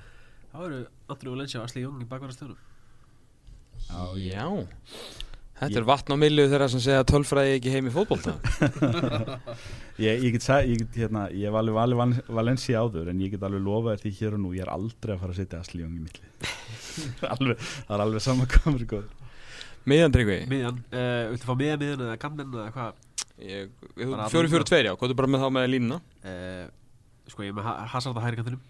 [0.49, 0.79] þá eru
[1.15, 2.59] Andri og Lensja og Asli Jóng í bakvarastöðunum
[3.87, 4.45] Já, Já.
[5.59, 8.31] Þetta Ég- er vatn á millu þeirra sem segja tölfræði ekki heim í fótbolta.
[9.99, 13.19] Ég, ég get sagði, ég get hérna ég hef alveg valið Val- Valencia áður en
[13.19, 15.39] ég get alveg lofað þér því hér og nú ég er aldrei að fara að
[15.41, 16.07] setja Asli Jóng í
[19.87, 20.39] Miðjan tryggvi?
[20.51, 23.05] Miðjan, uh, viltu fá miðjan miðjan eða gamlen eða hvað?
[23.39, 26.01] Fjóri að fjóri tveir já, hvað er bara með þá með línuna.
[26.23, 26.65] Uh,
[27.29, 28.61] Sko ég er með Ha- Hazard á hægri kantinum.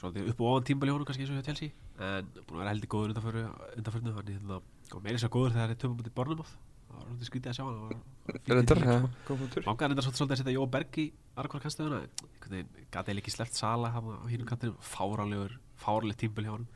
[0.00, 1.70] Svolítið upp og ofan tímbali honum kannski eins og hjá Chelsea.
[2.00, 4.14] En búin að vera heldur góður undanförnu.
[4.16, 4.58] Hann er hérna
[4.96, 6.52] og meira svo góður þegar það er töfum mútið Bornumóð
[6.90, 8.00] Það var svolítið skrítið að sjá hann.
[8.30, 9.10] Í því, já, sko.
[9.28, 9.66] góð punktur.
[9.68, 11.04] Langaði reyndar svolítið að setja Jó Berg í
[11.38, 14.80] aðra kannstöðuna einhvern veginn gati eða ekki sleppt Sala hann á hínum kantinum.
[14.82, 16.66] Fáralegur, fáralegt tímbil hjá honum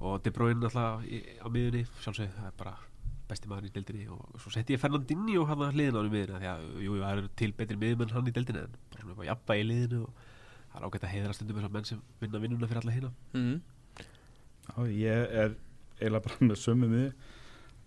[0.00, 2.76] og De Bruyne alltaf í, á miðunni sjálfsög, það er bara
[3.30, 6.14] besti maður í deildinni og svo setti ég Fernandinho hann að hliðina á hann í
[6.14, 9.14] miðuna því að jú, það eru til betri miðumenn hann í deildinni en bara svona
[9.14, 10.22] upp á jafnvægi í liðinu og
[10.70, 13.12] það er ágætt að heiðra stundum þessar menn sem vinna vinnuna fyrir alla hina.
[13.34, 13.60] Mhm.
[14.70, 15.54] Já, ég er
[16.00, 17.12] eiginlega bara með sömu miði.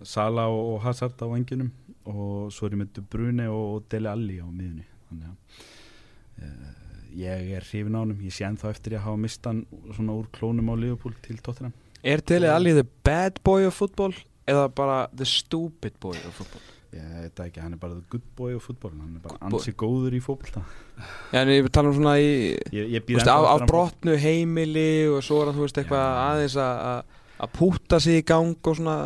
[0.04, 1.70] Sala og, og Hazard á enginum
[2.12, 5.38] og svo er ég með De Bruyne og, og Dele Alli á miðunni þannig að
[6.44, 6.74] uh,
[7.20, 8.20] ég er hrifin á honum.
[8.26, 9.64] Ég sé ennþá eftir ég að hafa mistan
[9.96, 14.14] svona úr klónum á Liverpool til Tottenham Er Dele Alli the bad boy of football
[14.48, 16.62] eða bara the stupid boy of football?
[16.94, 19.72] ég veit ekki, hann er bara the good boy of fútból hann er bara ansi
[19.74, 20.62] góður í fótbolta.
[21.34, 22.28] Já, en ég tala um svona í
[22.70, 26.58] ég, ég veist, af hann- brotnu heimili og svo er hann, þú veist, eitthvað aðeins
[26.62, 28.98] að- að að púta sig í gang og svona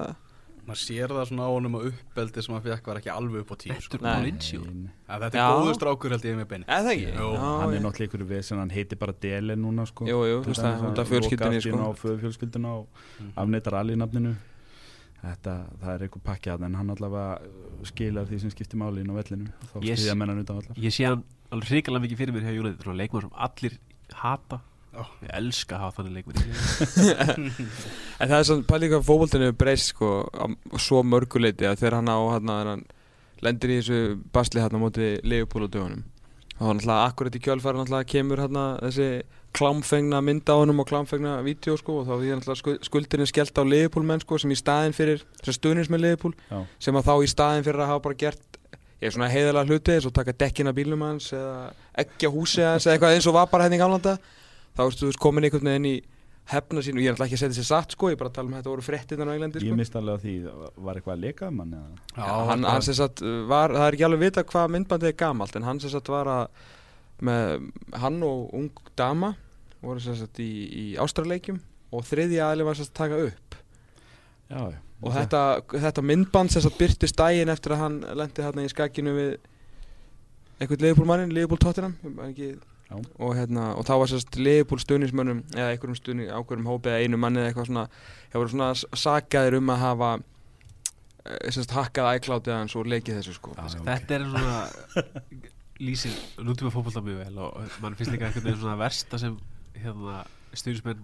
[0.68, 3.54] maður sér það svona á honum að uppbeldi sem hann fekk var ekki alveg upp
[3.54, 4.00] á tíu sko.
[4.02, 7.08] Þetta er góður strákur held ég með beini Eða það ekki?
[7.14, 10.08] Já, hann er náttúrulega ykkur við sem hann heitir bara Dele núna sko.
[10.10, 10.92] Jú, jú, að sko.
[11.48, 13.02] allt í einu á föður fjölskylduna og
[13.40, 14.36] afneitar allir nafninu
[15.22, 19.04] þetta, það er eitthvað pakki að en hann allavega uh, skilar því sem skiptir máli
[19.04, 19.52] inn á vellinu.
[19.72, 20.06] Þá Yes.
[20.78, 22.54] Ég sé hann alveg hrikalega mikið fyrir mér hjá
[22.84, 23.78] svona leikmann sem allir
[24.22, 24.60] hata
[24.98, 25.06] Já.
[25.22, 27.52] Ég elska að hafa þannig liðinu.
[28.22, 30.46] En það er svona pælið hvað fókvöldinu er breyst sko á
[30.82, 32.86] svo mörguleiti að þegar hann á hann, hann
[33.46, 34.00] lendir í þessu
[34.34, 36.06] basli hann á móti Leopold og dögunum
[36.58, 39.10] og hann alltaf akkurat í kjölfæri alltaf kemur hann þessi
[39.58, 43.64] klámfengna mynda á honum og klámfengna vídeo sko og þá er alltaf skuldinni skellt á
[43.66, 46.08] Leopold menn sko sem í staðin fyrir sem stuðnins með
[46.50, 46.66] Já.
[46.82, 48.58] sem að þá í staðin fyrir að hafa bara gert
[48.98, 51.70] ég er svona heiðalega hluti eins og taka dekkin af bílnum hans eða
[52.02, 54.18] eggja húsi hans eða eitthvað eins og var bara henni í gamlanda
[54.78, 55.96] þá ertu komin einhvern veginn í
[56.48, 58.30] hefna sín og ég er alltaf ekki að setja sér satt sko ég er bara
[58.32, 59.78] að tala um að þetta voru fréttinnar á Englandi ég sko.
[59.82, 60.36] mist alveg að því
[60.86, 63.88] var eitthvað að leka um hann eða Já, hann, bara- hann sem sagt var, það
[63.88, 66.46] er ekki alveg vita hvað myndbandið er gamalt en hann sem sagt var að
[67.28, 67.68] með
[68.00, 69.34] hann og ung dama
[69.84, 71.60] voru sem sagt í, í ástraleikjum
[71.92, 73.60] og þriðji aðli var sem sagt að taka upp
[74.48, 74.80] já, já.
[75.04, 75.44] og þetta,
[75.84, 79.36] þetta myndband sem sagt byrtist daginn eftir að hann lendi hérna í skakinu við
[80.62, 82.54] einhvern Leopold mannin, Leopold Tottenham ég man ekki.
[82.96, 87.18] Og, hérna, og þá var sérst Leopold stuðnismönnum eða einhverjum stuðning, ákveðum hópi eða einu
[87.20, 87.84] manni eða eitthvað svona
[88.30, 90.12] hefur voru svona s- sakaðir um að hafa
[91.26, 93.84] eh, sérst hakkað iCloud eða svo leikið þessu sko Já, ok.
[93.90, 94.62] Þetta er svona
[95.84, 99.36] lýsir nútíma fótbolta mjög vel og mann finnst líka svona versta sem
[99.78, 100.24] hérna
[100.58, 101.04] stjórnismenn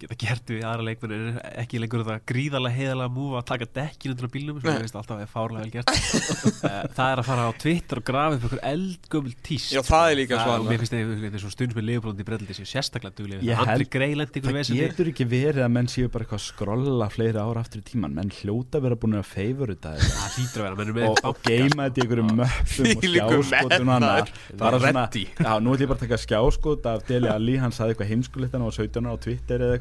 [0.00, 4.12] geta gert við aðra leikmenn er ekki lengur þetta gríðarlega heiðalega múfa að taka dekkin
[4.12, 5.88] undir á bílnum sem ég veist alltaf er fárlega vel gert.
[6.66, 9.70] Eh, það er að fara á Twitter og grafa upp einhver eldgömmul tíst.
[9.74, 12.54] Já, það er líka Það- og mér finnst það eins og stundismenn liðbróndi í breylaldi
[12.56, 15.88] séu sérstaklega duglega Ég Andri held- Greilendi ykkur Það vesinni getur ekki verið að menn
[15.92, 19.16] séu bara eitthvað að skrolla fleiri ára aftur í tíman menn hljóta að vera búin
[19.20, 22.06] að favorita þetta það að og geima þetta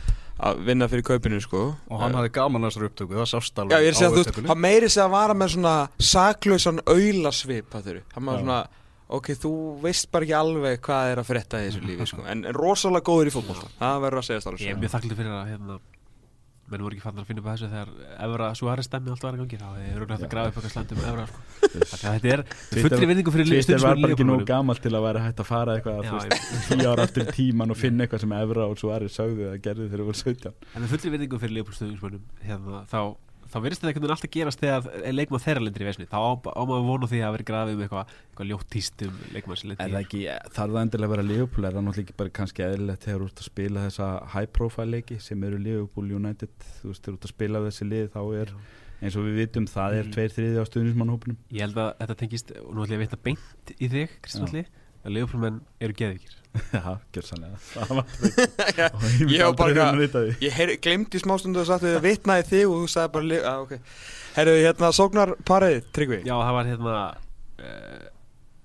[0.42, 1.74] að vinna fyrir kaupinu sko.
[1.90, 4.48] Og hann hafði gaman að þessari upptöku, það sást alveg Já, er á upptökunni.
[4.48, 6.80] hann meiri segja að vara með svona saklausan
[7.86, 8.56] þurru Hann var svona,
[9.18, 9.52] ok, þú
[9.84, 12.24] veist bara ekki alveg hvað er að frétta í þessu lífi sko.
[12.26, 15.20] En, en rosalega góður í fótbolta, það verður að segja stálega Ég er mjög þakklítið
[15.22, 15.78] fyrir að hérna,
[16.72, 17.90] menn voru ekki fann að finna upp þessu þegar
[18.26, 20.74] Evra Suárez stemmi allt var að gangi þá hefur örugglega hægt að grafa upp eitthvað
[20.74, 21.40] slæmt um Evra sko.
[22.02, 22.44] Þetta er
[22.86, 25.76] fullri vinningu fyrir Twitter var bara ekki Liverpool gammal til að vera hægt að fara
[25.78, 26.00] eitthvað
[26.68, 30.02] tíu ára aftur tíman og finna eitthvað sem Evra og Suárez sögðu að gerði þegar
[30.02, 33.00] þeir voru 17 En með fullri vinningu fyrir stundismennum hérna, þá,
[33.52, 36.30] þá verðist þetta einhvern veginn alltaf gerast þegar leikmann þeirra lendir í vesni þá á,
[36.32, 39.70] á maður vonu því að vera grafið um eitthvað, eitthvað ljótt tíst um leikmann sem
[39.72, 40.22] Er lendir í ekki,
[40.56, 41.64] þarf það endilega að vera Liverpool?
[41.68, 45.18] Er það náttúrulega ekki kannski eðlilegt þegar þú ert að spila þessa high profile leiki
[45.20, 48.54] sem eru Liverpool United þú veist, þú ert að spila þessi lið þá er
[49.02, 50.12] eins og við vitum, það er Mm.
[50.14, 53.18] tveir þriði á stuðnismannhópnum Ég held að þetta tengist, og nú ætlum ég að veita
[53.26, 54.48] beint í þig, Kristján Já.
[54.52, 54.62] Alli
[55.02, 56.36] að Liverpool menn eru geðvikir
[56.76, 58.04] Já, gjör sannlega Það var
[58.92, 60.32] Og ég bara eitthvað- að.
[60.44, 63.62] Ég glemdi í smástundu og sagt að þið vitnaði þig og þú sagði bara, að
[63.66, 63.72] ok.
[64.36, 66.18] Herru, hérna, sóknar parið, Tryggvi.
[66.28, 66.96] Já, það var hérna
[67.62, 68.04] uh,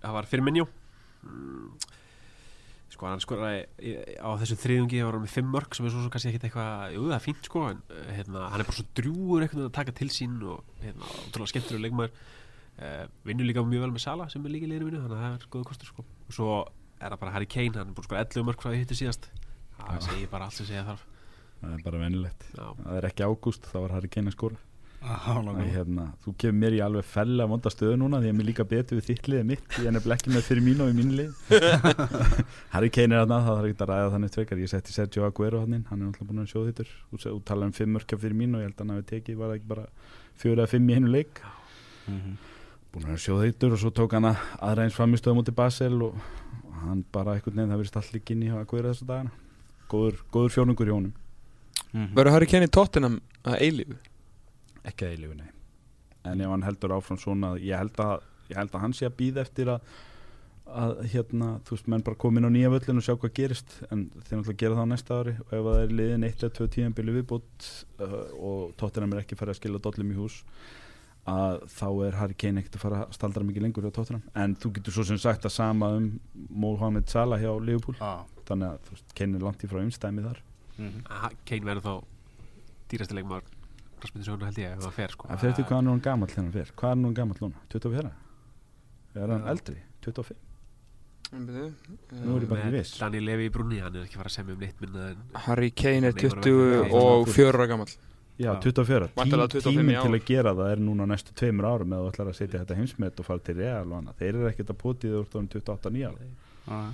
[0.04, 0.66] það var fyrir minjó.
[1.28, 1.70] Mm,
[2.98, 6.04] sko hann skoraði í- á þessum þriðungi var hann með fimm mörg sem er svo,
[6.06, 8.78] svo kannski ekkit eitthvað jú, það er fínt sko en uh, hérna, hann er bara
[8.80, 12.18] svo einhvern veginn að taka til sín og hérna, ótrúlega skemmtur og leikmaður.
[12.78, 15.24] Uh, vinnur líka mjög vel með Sala sem er líka í liðinu mínu þannig að
[15.24, 16.04] það er góða kostur sko.
[16.28, 16.50] Og svo
[17.02, 19.28] er það bara Harry Kane, hann er búin sko 11 mörg frá því hitti síðast.
[19.78, 21.04] Það segir bara allt sem segja þarf.
[21.58, 24.38] Það er bara venilegt Já, Það er ekki ágúst, þá var Harry Kane að
[25.46, 25.74] nákvæmlega.
[25.78, 28.98] hérna, Þú kemur mér í alveg fella vonda stöðu núna því að mér líka betur
[28.98, 29.68] við þitt liðið mitt.
[29.78, 31.32] Ég er nefnilega ekki með fyrir mín og í mínu lið
[32.74, 35.62] Harry Kane er þarna, það þarf ekki að ræða þannig tvekar ég setti Sergio Aguero
[35.62, 36.92] hann inn, hann er náttúrulega búin að sjóða þittur
[37.38, 39.54] og tala um fimm mörkja fyrir mín og ég held að hann hafi tekið, var
[39.56, 39.86] ekki bara
[40.42, 41.42] fjóra eða fimm í hennu leik?
[42.08, 42.38] Mhm.
[42.98, 46.18] búin að sjóða þittur og svo tók hann að aðra eins framistöðu mútið Basel og
[46.84, 49.32] hann bara einhvern veginn, það verðist allir inn í Aguero þessu dagana.
[49.92, 51.14] Góður, góður fjónungur í honum.
[51.94, 52.12] Mhm.
[52.18, 53.98] Verður Harry Kane í Tottenham að eilífu?
[54.88, 55.50] ekki að eilífu, nei.
[56.28, 59.18] En ef hann heldur áfram svona ég held að, ég held að hann sé að
[59.20, 59.82] býða eftir að
[60.68, 63.78] að hérna, þú veist, menn bara komin á nýja völlin og sjá hvað gerist.
[63.88, 65.34] En þeir náttúrulega gera það á næsta ári.
[65.46, 67.68] Og ef það er liðin eitt eða tvö tíðanbili viðbútt
[68.04, 70.42] uh, og Tottenham er ekki farið að skila dollum í hús
[71.28, 74.56] að þá er Harry Kane ekkert að fara að staldra mikið lengur á Tottenham en
[74.56, 76.08] þú getur svo sem sagt að sama um
[76.50, 80.24] Mohamed Salah hjá Liverpool Ah, þannig að þú veist, Kane er langt í frá umstæmi
[80.24, 80.42] þar
[80.78, 81.04] mhm.
[81.12, 81.94] Aha, Kane verður þá
[82.94, 83.54] dýrasti leikmaður
[83.98, 86.44] Rasmussen held ég ef það fer sko Það fyrir eftir hvað er nú hann þegar
[86.44, 87.64] hann fer Hvað er nú hann gamall núna?
[87.74, 88.12] 24?
[89.18, 89.50] Er hann Já.
[89.54, 89.80] eldri?
[90.06, 90.44] 25?
[91.28, 91.40] Nú
[92.24, 93.00] Nú er ég bara ekki Með viss.
[93.02, 95.72] Daniel Levy í brunni, hann er ekki fara að semja um neitt minna en Harry
[95.76, 97.96] Kane er Neymar 20 verður og ekki- 4 ára gammal
[98.38, 98.60] Já, Já.
[98.62, 101.94] 24 Tí, Væntanlega 25 í Tíminn til að gera það er núna næstu tveimur árum
[101.98, 104.50] eða þú ætlar að setja þetta heimsmet og fara til Real og annað Þeir eru
[104.52, 106.12] ekkert að potið úr tónum 28 nýja
[106.68, 106.92] Ah.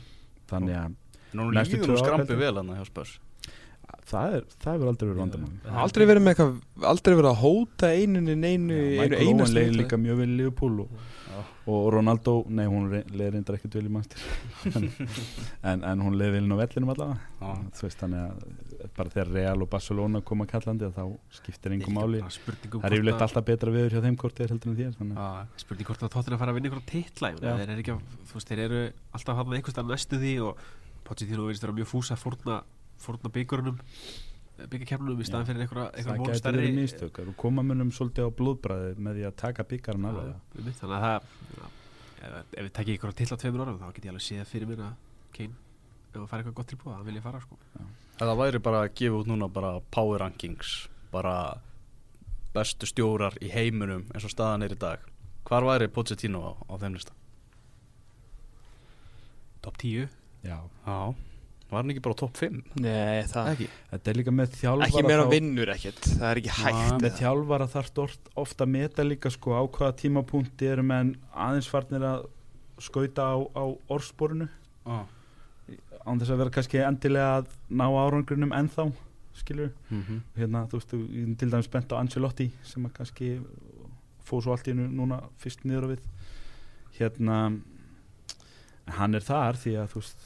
[0.51, 0.95] Þannig að
[1.33, 2.41] Nú Næstu líður tvö nú ár, skrampi heldur.
[2.45, 3.13] vel hann hjá spörs
[4.09, 6.53] það er, það hefur aldrei verið vandamál Aldrei verið með eitthvað,
[6.91, 10.37] aldrei verið að hóta einunni neinu, einu Michael Owen einast leiði líka mjög vel í
[10.39, 10.93] Liverpool og.
[11.67, 14.21] Og Ronaldo, nei hún leiði reyndar ekkert vel í mannstir
[15.69, 17.53] en, en hún leiði vel inn á vellinum allavega.
[17.77, 21.03] Þú veist þannig að bara þegar Real og Barcelona koma kallandi þá
[21.37, 22.19] skiptir engum máli.
[22.23, 25.87] um það er yfirleitt alltaf betra viður hjá þeim þeir heldur en þér að- spurning
[25.89, 26.83] hvort að tóttir að fara að vinna ykkur
[27.63, 28.81] þeir eru ekki að, þú veist, þeir eru
[29.19, 30.67] alltaf hann einhvers staðar næstu því og
[31.03, 32.59] Pochettino verðist vera mjög fúsa að fórna,
[33.03, 33.79] fórna byggurunum
[34.57, 37.19] byggakefnunum í staðan fyrir einhverja, það einhverja von gæti stærri verið mistök.
[37.23, 41.05] Og koma munum svolítið á blóðbræði með því að taka alveg Já, einmitt, þannig að
[41.07, 41.17] það
[42.23, 44.83] ef, ef við tekja ykkur titla tveimur árum þá get ég alveg séð fyrir mér
[44.85, 44.93] að
[45.33, 45.57] Kane
[46.13, 47.59] ef það fær eitthvað gott tilbúið, það vil ég fara sko.
[48.19, 50.75] Það væri bara að gefa út núna bara power rankings
[51.13, 51.35] bara
[52.53, 55.01] bestu stjórar í heiminum eins og staðan er í dag.
[55.49, 57.17] Hvar væri Pochettino á, á þeim lista?
[59.63, 60.07] top 10
[60.43, 61.15] já, Já,
[61.73, 62.59] Var hann ekki bara á topp 5?
[62.83, 66.41] Nei, það Ekki Þetta er líka með þjálfara Ekki meira þá- vinnur ekkert, það er
[66.41, 67.01] ekki hægt Nei.
[67.05, 68.01] með þjálfara þarf
[68.43, 72.27] ofta að meta líka sko á hvaða tímapunkti eru menn aðeins farnir að
[72.83, 73.63] skauta á, á
[73.93, 74.49] orðsporinu
[74.85, 75.05] ah.
[76.05, 78.87] án þess að vera kannski endilega að ná árangrunum ennþá
[79.33, 80.19] skilur mm -hmm.
[80.37, 83.39] hérna þú veist, ég er til dæmis bent á Ancelotti sem að kannski
[84.23, 86.01] fóð svo allt í hennu núna fyrst niður á við
[86.99, 87.37] hérna
[88.87, 90.19] hann er þar því að þú veist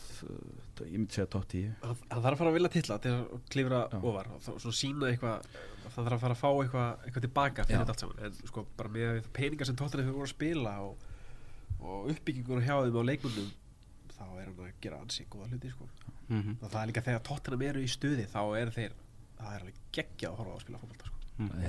[0.85, 3.25] ég myndi segja top 10 Það það þarf að fara að vilja titla til að
[3.53, 3.97] klifra Já.
[4.11, 5.47] ofar og svona sína eitthvað
[5.97, 8.65] það þarf að fara að fá eitthvað, eitthvað tilbaka fyrir þetta allt saman en sko
[8.77, 11.07] bara með peningar sem tóttanir þau voru að spila og,
[11.81, 13.49] og uppbyggingur hjá þeim á leikmundum
[14.17, 15.89] þá er hann að gera ansi góða hluti sko.
[16.27, 16.55] Mm -hmm.
[16.63, 18.95] það er líka þegar tóttanum eru í stuði þá er þeir,
[19.37, 21.15] það er alveg geggjað að horfa á að spila fótbolta sko.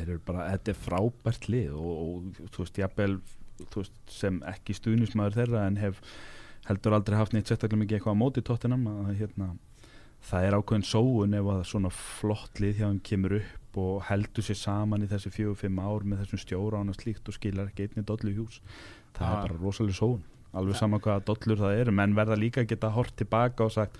[0.01, 3.21] eru bara, þetta er frábært lið og, og þú veist, jafnvel
[4.09, 6.01] sem ekki stuðnismæður þeirra en hef
[6.69, 9.49] heldur aldrei haft neitt sérstaklega mikið eitthvað á móti tóttinam að hérna,
[10.29, 14.45] það er ákveðin sóun ef að svona flott lið hjá þeim kemur upp og heldur
[14.45, 17.87] sér saman í þessi fjögur, fimm ár með þessum stjóra og slíkt og skilar ekki
[17.89, 18.61] einni dollu í hús.
[19.15, 19.37] Það Ja.
[19.43, 20.23] er bara rosalega sóun.
[20.55, 21.93] Alveg sama hvaða dollur það eru.
[21.93, 23.97] Menn verða líka að geta hort tilbaka og sagt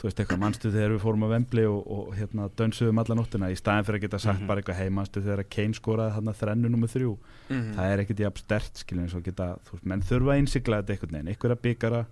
[0.00, 3.50] þú veist eitthvað, manstu þegar við fórum að vembli og, og hérna dönsuðum alla nóttina
[3.52, 4.46] í staðin fyrir að geta sagt Mhm.
[4.48, 7.16] bara eitthvað hei, manstu þegar Kane skoraði þarna þrennu nummer þrjú
[7.50, 7.74] Mhm.
[7.76, 10.82] það er ekkert jafn stert skilin eins og geta, þú veist, menn þurfa að innsigla
[10.82, 12.06] þetta einhvern veginn, einhverja byggara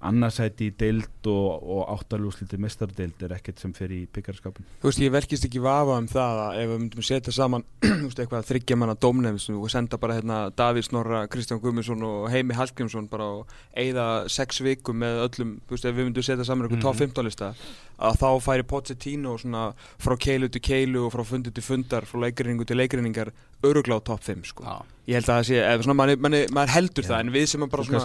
[0.00, 5.02] annarsæti í deild og, og áttalúsliti mistardeild er ekkert sem fyrir í byggarskapin Þú veist,
[5.04, 8.96] ég verkist ekki vafa um það að ef við myndum setja saman eitthvað þryggja manna
[8.96, 14.08] dómnefn og senda bara hérna Davís Snorra, Kristján Guðmundsson og Heimi Hallgrímsson bara og eigða
[14.32, 16.88] sex vikum með öllum, þú veist, ef við myndum setja saman eitthvað Mhm.
[16.88, 17.52] top 15 lista
[18.00, 22.16] að þá færi Pochettino svona frá keilu til keilu og frá fundi til fundar, frá
[22.24, 23.28] leikrinningu til leikrinningar
[23.66, 24.64] örugla á top 5, sko.
[24.64, 24.76] Já,
[25.10, 27.08] Ég held að það sé, eða svona, manni, manni, maður heldur Já.
[27.10, 28.00] það en við sem að bara þú svona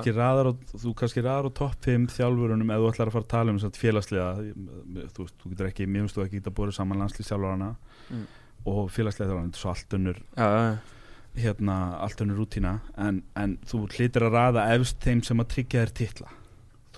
[0.50, 0.52] á,
[0.82, 3.60] þú kannski raðar á topp 5 þjálfurunum ef þú ætlar að fara að tala um
[3.62, 4.30] satt félagslega
[5.14, 7.76] þú þú getur ekki, mér finnst þú ekki geta búið saman landslýsjálfarana
[8.10, 8.26] Mm.
[8.70, 10.78] og félagslega er svo allt önnur Já, já, já.
[11.44, 15.86] hérna, allt önnur rútína en, en þú hlýtir að raða efst þeim sem að tryggja
[15.86, 16.28] þér titla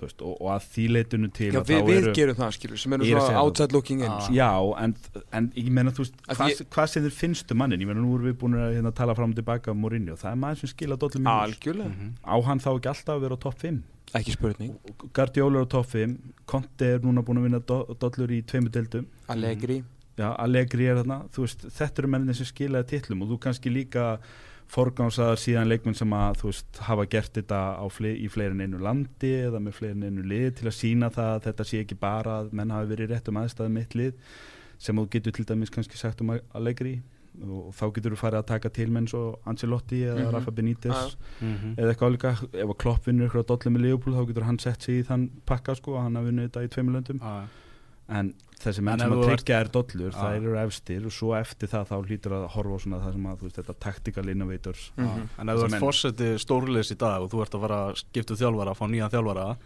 [0.06, 2.92] veist, og, og að því leitunu til Já, við, við eru- gerum það, skilur, sem
[2.96, 4.28] erum er svona outside looking in Ah.
[4.30, 4.50] Já,
[4.84, 4.94] en,
[5.32, 7.80] en ég meina þú veist Að hvað, ég- hvað sem þér finnstu mannin?
[7.80, 10.32] Ég meina nú erum við búin að hérna, tala fram og tilbaka um Mourinho, það
[10.32, 12.12] er maður sem skila dollum Algjörlega, Mhm.
[12.24, 13.82] á hann þá ekki alltaf að vera á topp 5
[14.14, 14.70] ekki spurning.
[14.88, 18.42] Og Guardiola er á topp 5 Conte er núna búin að vinna do, dollur í
[18.42, 19.04] tveimur deildum.
[19.28, 19.82] Allegri.
[20.16, 24.18] Já, Allegri er þarna, veist, þetta eru mennin sem skilaði titlum og þú kannski líka
[24.68, 28.60] forgánsaðar síðan leikmenn sem að þú veist, hafa gert þetta á fle í fleiri en
[28.66, 31.80] einu landi eða með fleiri en einu lið til að sína það að þetta sé
[31.84, 34.12] ekki bara að menn hafi verið í réttum aðstæðum mitt lið
[34.78, 36.98] sem þú getur til dæmis kannski sagt um Allegri
[37.38, 40.32] og þá getur þú farið að taka til menn svo Ancelotti eða Mhm.
[40.34, 41.16] Rafa Benítez Já.
[41.40, 41.74] Mhm.
[41.78, 44.58] eða eitthvað álíka, ef að Klopp vinnur ykkur á dollu með Leopold þá getur hann
[44.58, 47.46] sett sig í þann pakka sko, hann hafi vunnið þetta í tveimur löndum Já,
[48.08, 50.18] en þessi En menn sem að tryggja er dollur, Já.
[50.18, 53.26] það eru efstir og svo eftir það þá hlýtur að horfa á svona það sem
[53.28, 55.02] að þú veist, þetta tactical innovators já.
[55.04, 55.28] Mhm.
[55.38, 55.80] En ef þú ert menn.
[55.84, 59.10] fórseti stórleis í dag og þú ert að fara að skipta um þjálfara, fá nýjan
[59.12, 59.56] þjálfara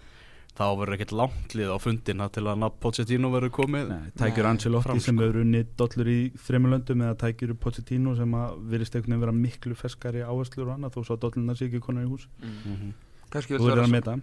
[0.52, 4.48] þá verður ekkert langt lið á fundina til að nafn Pochettino verður komið Nei, tækjur
[4.50, 9.14] Ancelotti sem hefur unnið dollur í þreymur löndum eða tækjur Pochettino sem að virðist einhvern
[9.16, 12.10] veginn vera miklu ferskari áherslur og annað þó svo að dollurna sé ekki konar í
[12.12, 12.92] hús Mhm.
[12.92, 14.14] Kannski þú vil verður vera að meta.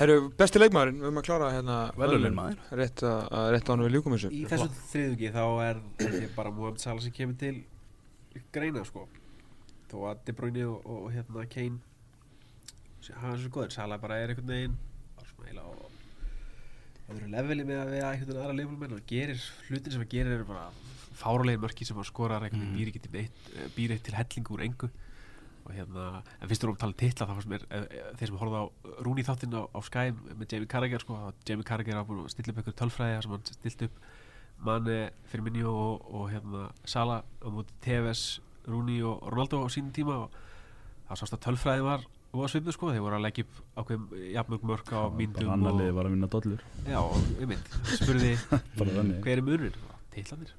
[0.00, 2.58] Herru, besti leikmaðurinn, við höfum að klára hérna Verðlaunin, maður.
[2.80, 4.30] Rétt að, að rétt á hann við ljúkum þessu.
[4.36, 5.80] Í þessu þriðungi þá er
[6.36, 7.54] bara Mohamed Salah sem kemur til
[8.54, 9.06] greina sko.
[9.90, 11.80] Þó að De Bruyne og, og hérna Kane
[13.02, 13.72] sé- hann er svo góður.
[13.74, 14.76] Salah bara er einhvern veginn
[15.16, 15.88] bara svona eiginlega á
[17.10, 20.36] öðru leveli með að við einhvern veginn aðra leifulumenn og gerir hlutin sem hann gerir
[20.36, 20.68] er bara
[21.20, 24.54] fáralegin mörki sem hann skorar einhvern veginn býr ekki til neitt býr eitt til hellingu
[24.54, 24.90] úr engu
[25.70, 26.06] og hérna,
[26.40, 28.60] en fyrst erum að tala um titla þá fannst mér, eh, eh, þeir sem horfðu
[28.60, 28.64] á
[29.06, 31.18] Rúni þáttinn á, á Sky með Jamie Carragher sko,
[31.48, 34.00] Jamie Carragher á búin að stilla upp einhver tölfræði sem hann stilt upp
[34.60, 34.98] Mane,
[35.30, 40.40] Firmino og, og hérna Sala á móti TVS, Rúni og Ronaldo á sínum tíma og
[41.08, 44.26] það sást að tölfræði var og að svipu sko, þeir voru að leggja upp ákveðum
[44.34, 46.66] jafnmörg mörk á myndum og, liði var að vinna dollur.
[46.86, 48.36] Já, og einmitt, spurði
[49.24, 49.80] hver er munur?
[50.14, 50.50] Titlanir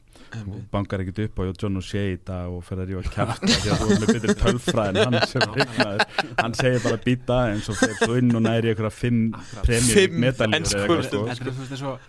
[0.42, 3.74] og bankar ekkert upp á John O'Shea í dag og fer að rífa kæft því
[3.74, 6.06] að þú er með betri tölfræðin hann sem regnaður
[6.40, 9.66] hann segir bara býta eins og fer svo inn og næri einhverja fimm Akkurat.
[9.68, 12.00] premjum Fimm medaljur eða eitthvað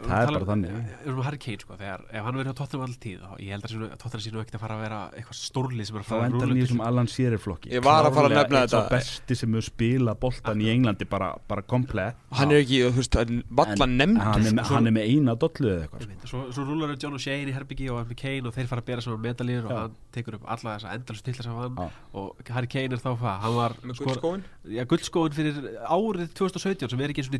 [0.00, 0.70] Það er bara þannig.
[0.70, 3.50] Við erum Harry Kane sko, þegar ef hann verður á Tottenham all tíð þá ég
[3.54, 6.06] held að sínu- Tottenham sínu ekkert að fara að vera eitthvað stórlið sem er að
[6.06, 8.60] þá fara endar hann í þessum Alan Shearer flokki Ég var að fara að nefna
[8.60, 8.90] einn sá þetta.
[8.96, 13.14] besti sem hefur spilað boltan í Englandi bara, bara komplett Hann er ekki, þú veist,
[13.20, 14.74] hann valla En nefndur hann er, með- sko.
[14.74, 16.26] hann er með eina dollu eða eitthvað sko.
[16.30, 18.86] Svo, svo rúlar John O'Shea inn í Herbyggi og Harry Kane og þeir fara að
[18.86, 21.88] bera saman medalíur og hann tekur upp alla þessa endalus titla sem hann Já.
[22.14, 25.54] og Harry Kane er þá hvað, hann var guldskóin Já, guldskóin fyrir
[25.86, 27.36] árið 2017 sem er ekki eins og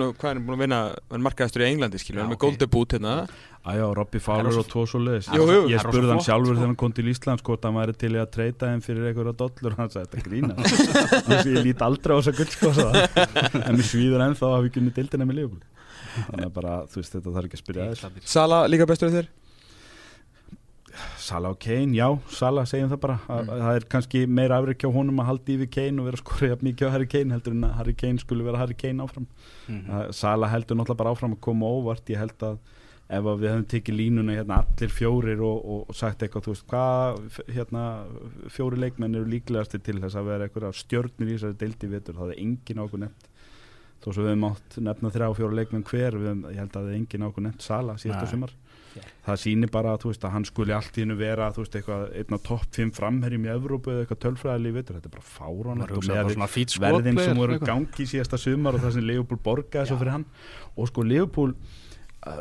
[0.00, 0.80] ekki, hvað er hann búin að vinna
[1.12, 2.44] hann markaðastur í Englandi, skilur, hann er með ok.
[2.46, 3.14] góldebút hérna
[3.60, 5.26] Aðjá, Robby Það er Fowler og tvo svo leiðis.
[5.68, 6.54] Ég spurði hann sjálfur sko.
[6.56, 9.34] þegar hann kom til Íslands hvort hann væri til í að treyta þeim fyrir einhverja
[9.42, 10.54] dollur hann sagði þetta grína
[11.50, 13.60] ég lít aldrei á þessa sko hann.
[13.60, 15.68] en mér svíður ennþá að við kunni dildina með Liverpool
[16.30, 18.32] þannig að bara, þú veist, þetta þarf ekki að spyrja þess.
[18.32, 19.28] Sala líka bestur þér
[21.20, 23.16] Sala og Kane, já, Sala segjum það bara.
[23.28, 23.30] Mm.
[23.38, 26.66] að það er kannski meira afrið hjá honum að halda yfir Kane og vera jafn
[26.66, 29.26] mikið á Harry Kane heldur en að Harry Kane skulle vera Harry Kane áfram.
[29.68, 29.88] Mhm.
[29.90, 32.04] að Sala heldur náttúrulega bara áfram að koma óvart.
[32.10, 32.58] Ég held að
[33.10, 36.52] ef að við hefum tekið línuna hérna allir fjórir og, og, og sagt eitthvað þú
[36.54, 37.84] veist hvað hérna
[38.54, 42.34] fjóri leikmenn eru líklegastir til þess að vera eitthvað stjörnir í þessari deildi vitur það
[42.36, 43.26] er engin á okkur nefnt.
[44.00, 46.78] Þó svo við hefum átt nefna þrjá og fjóra leikmenn hver við ég held að
[46.78, 48.54] það er engin á okkur nefnt Sala síðasta sumar
[48.96, 49.02] Já.
[49.26, 52.34] það sýnir bara að, veist, að hann skuli allt í hennu vera veist, eitthvað, einn
[52.34, 54.96] af topp 5 framherjum í Evrópu eða eitthvað tölfræðilíf vitur.
[54.98, 55.28] Þetta er bara
[56.54, 60.26] fít verðin sem voru gangi síðasta sumar og það sem Leopold borgaði svo fyrir hann.
[60.76, 61.54] Og sko Leopold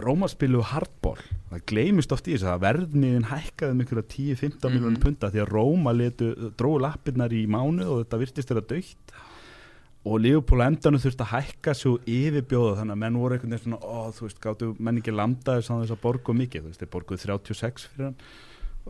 [0.04, 1.22] Róma spilu hardball.
[1.54, 4.74] Það gleymist oft í þess að verðniðin hækkaði ykkur 10-15 Mhm.
[4.76, 9.14] miljónum punta því að Róma letu, dróðu lappirnar í mánu og þetta virtist þeirra dögt
[10.10, 13.66] og Leopold á endanum þurfti að hækka svo yfirbjóða þannig að menn voru einhvern veginn
[13.66, 16.72] svona ó, þú veist, gáttu menn ekki landa þess að þess að borgu mikið, þú
[16.72, 18.22] veist, þeir borguðu 36 fyrir hann.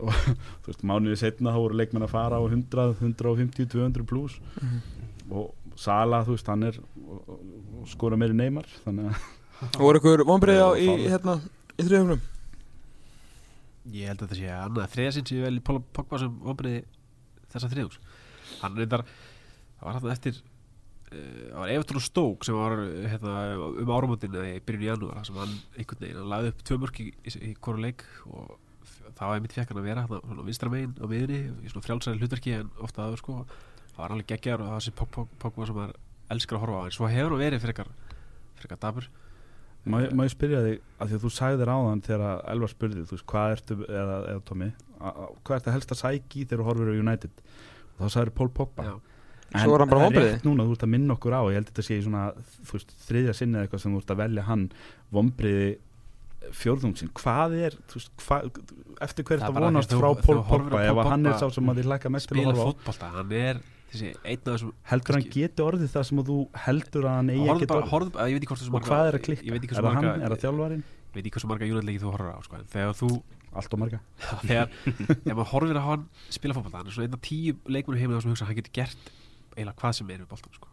[0.00, 4.38] Og þú veist, mánuðið setna þá voru leikmenn að fara á 100, 150, 200 pluss
[5.30, 5.50] og
[5.80, 6.78] Sala, þú veist, hann er
[7.90, 9.26] skora meiri neymar þannig að
[9.76, 11.36] og voru ykkur vonbreið á í, hérna,
[11.76, 12.22] í þriðumrum
[13.90, 16.82] Ég held að þetta sé sinn sem ég vel í Póla Pogba sem vonbreiði
[17.52, 18.00] þessa þriðungs
[18.60, 19.04] Hann reyndar,
[19.80, 20.40] það var hann eftir
[21.10, 23.32] það var Everton og Stoke sem var uh, hérna,
[23.82, 26.78] um áramótin eða í byrjun í janúar sem hann einhvern veginn, hann lagði upp tvö
[26.84, 28.52] mörk í, í, í hvora leik og
[29.16, 31.86] það var einmitt fekk hann að vera hérna, svona vinstra megin á miðunni í svona
[31.88, 33.38] frjálsæri hlutverki en ofta aður sko.
[33.90, 35.96] Það var alveg geggjar og það Pog- Pog- Pogba sem er
[36.30, 37.90] elskar að horfa á en svo hefur hann verið frekar
[38.60, 39.08] frekar dabur
[39.90, 43.16] má, ég- spyrja þig, af því að þú sagðir áðan þegar að Elvar spurði, þú
[43.16, 47.00] veist, hvað ertu eða, eða Tommy, hvað ertu helst að sæki þegar þú horfir á
[47.00, 47.44] United?
[47.96, 48.84] Og þá sagðir Pól Pogba.
[48.84, 48.94] Já.
[49.50, 50.32] En Svo var hann bara það er vonbrigði.
[50.36, 52.24] rétt núna, þú ert að minna okkur á ég held að þetta sé í svona,
[52.68, 54.66] þú veist, þriðja sinni eða eitthvað sem þú ert að velja hann
[55.10, 55.70] vombriði
[56.60, 57.10] fjórðungsinn.
[57.18, 58.46] Hvað er, þú veist, hvað
[59.04, 60.80] eftir hver Það er þetta vonast að frá Pól á Pogba?
[60.86, 62.68] Ef að hann er sá sem að þið læka mest til að spila horfa á.
[62.70, 66.38] fótbolta hann er þessi einn af þessum heldur hann geti orðið það sem að þú
[66.64, 68.18] heldur að hann eigi ekki bara, orðið?
[68.70, 70.84] og hvað er að klikka, ég veit ekki er það hann, marga er það þjálfarinn?
[71.10, 72.60] Ég veit ekki hversu marga júnatleiki þú horfir á sko.
[72.60, 73.08] en þegar þú
[73.50, 73.98] allt og marga.
[74.46, 77.98] þegar, þegar maður horfir á hann spila fótbolta hann er svona einn af tíu leikmennu
[77.98, 79.10] heimlega sem hugsa að hann getur gert
[79.56, 80.68] eiginlega hvað sem er við boltan sko.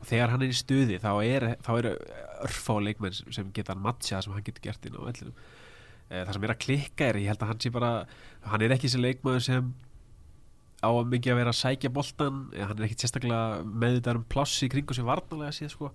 [0.00, 1.92] Og þegar hann er í stuði þá er, þá eru
[2.44, 5.34] örfá leikmenn sem- geta hann matcha sem hann getur gert inn á vellinum.
[6.10, 7.90] Eh, það sem er að klikka er, ég held að hann sé bara
[8.46, 9.72] hann er ekki þessi leikmaður sem
[10.84, 14.14] á að mikið að vera að sækja boltan eða hann er ekki sérstaklega með þetta
[14.20, 15.90] um pláss í kringu sem varnalega síðan sko.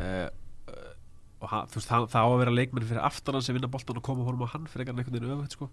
[0.00, 0.28] Uh,
[1.40, 3.68] og hann, þú veist, það, það á að vera leikmenn fyrir aftan hann sem vinna
[3.72, 5.70] boltan og koma honum á hann fyrir einhvern veginn öfugt sko.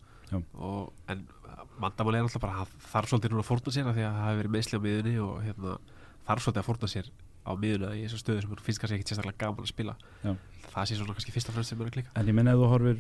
[0.60, 1.26] Og, en
[1.82, 4.28] mandamáli er náttúrulega bara að þarf svolítið núna að fórna sér af því að það
[4.28, 5.74] hafi verið meðsli á miðunni og hérna,
[6.28, 7.12] þarf svolítið að fórna sér
[7.48, 9.98] á miðuna í þessu stöðu sem finnst kannski ekki sérstaklega gaman að spila.
[10.24, 10.32] Já.
[10.74, 12.64] það sé svona kannski fyrst og fremst sem er að klika en ég menna ef
[12.64, 12.98] þú horfir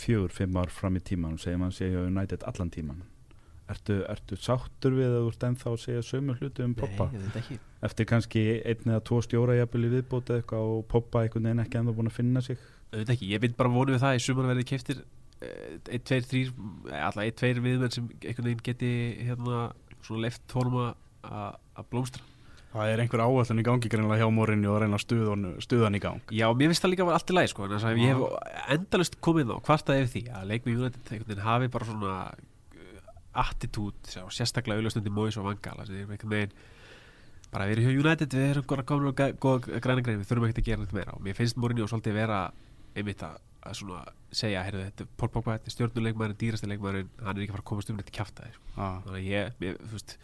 [0.00, 3.02] fjögur, fimm ár fram í tíman og segir sé hjá United allan tíman
[3.70, 7.22] ertu, ertu sáttur við að þú ert ennþá að segja sömu hluti um Poppa Nei,
[7.26, 7.58] þetta ekki.
[7.88, 9.56] Eftir kannski einn eða tvo stjóra
[15.40, 18.92] og verði keftir 1, 2, 3 alltaf 1, 2 viðmenn sem einhvern veginn geti
[19.26, 19.64] hérna
[20.04, 20.94] svona leift honum að-
[21.90, 22.22] blómstra.
[22.74, 25.84] Það er einhver áallin í gangi greinlega hjá morinni og reyna að stuða hann- stuða
[25.86, 26.20] hann í gang.
[26.34, 28.18] Já, mér finnst það líka að vera allt í lagi sko, en ég hef
[28.74, 33.00] endalust komið á hvartaði yfir því að leikmi United hafi bara svona uh,
[33.44, 35.86] attitút, sjá, sérstaklega auðvitað í Móis og Vangala
[37.54, 40.68] bara við erum hjá United, við erum góða og græna grein, við þurfum ekkert að
[40.68, 41.14] gera þetta meira.
[41.14, 42.38] Og mér finnst Mourinho svolítið vera
[42.98, 44.02] einmitt að, að svona
[44.34, 47.64] segja, heyrðu, þetta Paul Pogba, þetta er stjórnuleikmærin, dýrasti leikmærin hann er ekki að fara
[47.64, 48.14] að komast um þetta
[48.56, 48.62] sko.
[48.76, 49.00] ah.
[49.04, 50.16] þannig að ég, mér, þú veist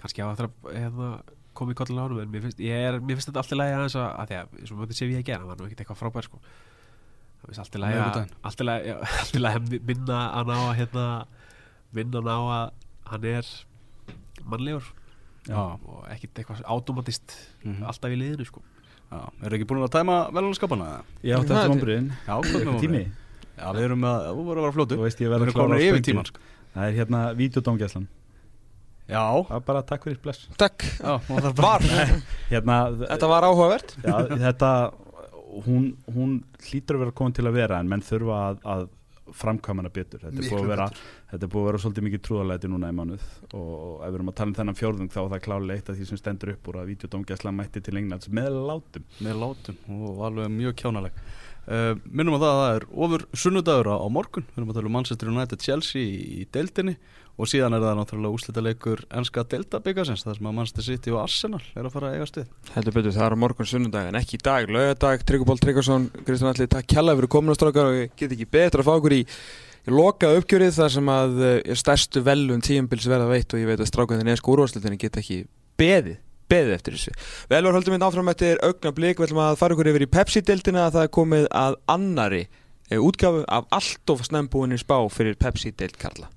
[0.00, 1.08] kannski á aftur að hérna,
[1.52, 3.76] koma í kollin á honum en mér finnst, ég er, mér finnst þetta alltaf lægi
[3.76, 5.66] aðeins að, að því að, eins og mjög sé ég að gera hann var nú
[5.68, 8.34] ekkert eitthvað frábær sko það finnst alltaf lægi að Miðvikudaginn.
[8.48, 11.06] alltaf lægi, já, alltaf lægi að minna hann á að hérna,
[11.92, 12.66] minna hann á að
[13.12, 13.52] hann er
[14.48, 14.90] mannlegur
[15.42, 15.58] Já.
[15.58, 17.32] og ekkert eitthvað automatist
[17.66, 17.82] Mhm.
[17.90, 18.62] alltaf í liðinu sko
[19.12, 20.14] Já, eru ekki búin að tæma
[21.36, 23.02] átti Það eftir er- vonbriðin Já, hvernig var tími.
[23.52, 25.76] Já, við erum að, þú voru að vera fljótu Þú veist ég að klára komin
[25.76, 26.06] á yfir spöngi.
[26.08, 26.40] tíman sko.
[26.72, 28.06] Það er hérna videodómgæslan
[29.12, 30.46] Já, Það er bara takk fyrir bless.
[30.56, 31.82] Takk, já, það er bara var,
[32.48, 33.94] Hérna þetta var áhugavert.
[34.00, 34.14] Já,
[34.46, 34.70] þetta
[35.66, 36.30] hún, hún
[36.64, 38.86] hlýtur að vera komin til að vera en menn þurfa að, að
[39.30, 40.22] framkvæma hana betur.
[40.22, 40.86] Þetta er, búið að vera,
[41.30, 43.28] þetta er búið að vera svolítið mikið trúðalæti núna í mánuð.
[43.52, 45.98] Og, ef við erum að tala um þennan fjórðung þá er það klálega eitt af
[45.98, 49.06] því sem stendur upp úr að videodómgæsla mætti til Englands með látum.
[49.22, 51.24] Með látum og alveg mjög kjánaleg.
[51.62, 54.46] Uh, Minnum á það að það er ofur sunnudagur á morgun.
[54.50, 56.02] Við erum að tala um Manchester United Chelsea
[56.42, 56.96] í deildinni
[57.42, 61.20] og síðan er það náttúrulega úslita leikur enska deildabikarsins þar sem að Manchester City og
[61.24, 64.38] Arsenal er að fara að eiga stuð Heldur betur, það er morgun sunnudag en ekki
[64.38, 68.36] í dag, laugardag, Tryggubál Tryggvason Kristján Alli, takk kjalla fyrir komin á strákar og get
[68.36, 69.22] ekki betra að fá okkur í,
[69.90, 73.90] loka uppgjörið þar sem að uh, stærstu velun tíumbils verða veitt og ég veit að
[73.90, 75.42] strákarnir neðsku úrvarslutinni get ekki
[75.80, 76.20] beðið
[76.52, 77.14] beðið eftir þessu.
[77.48, 80.84] Velvar höldum við áfram eftir augna blik, við ætlum að fara ykkur yfir í Pepsi-deildina
[80.84, 85.96] að það er komið að annari eh, útgáfu af allt of snembúinni spá fyrir Pepsi-deild
[86.00, 86.28] Karla.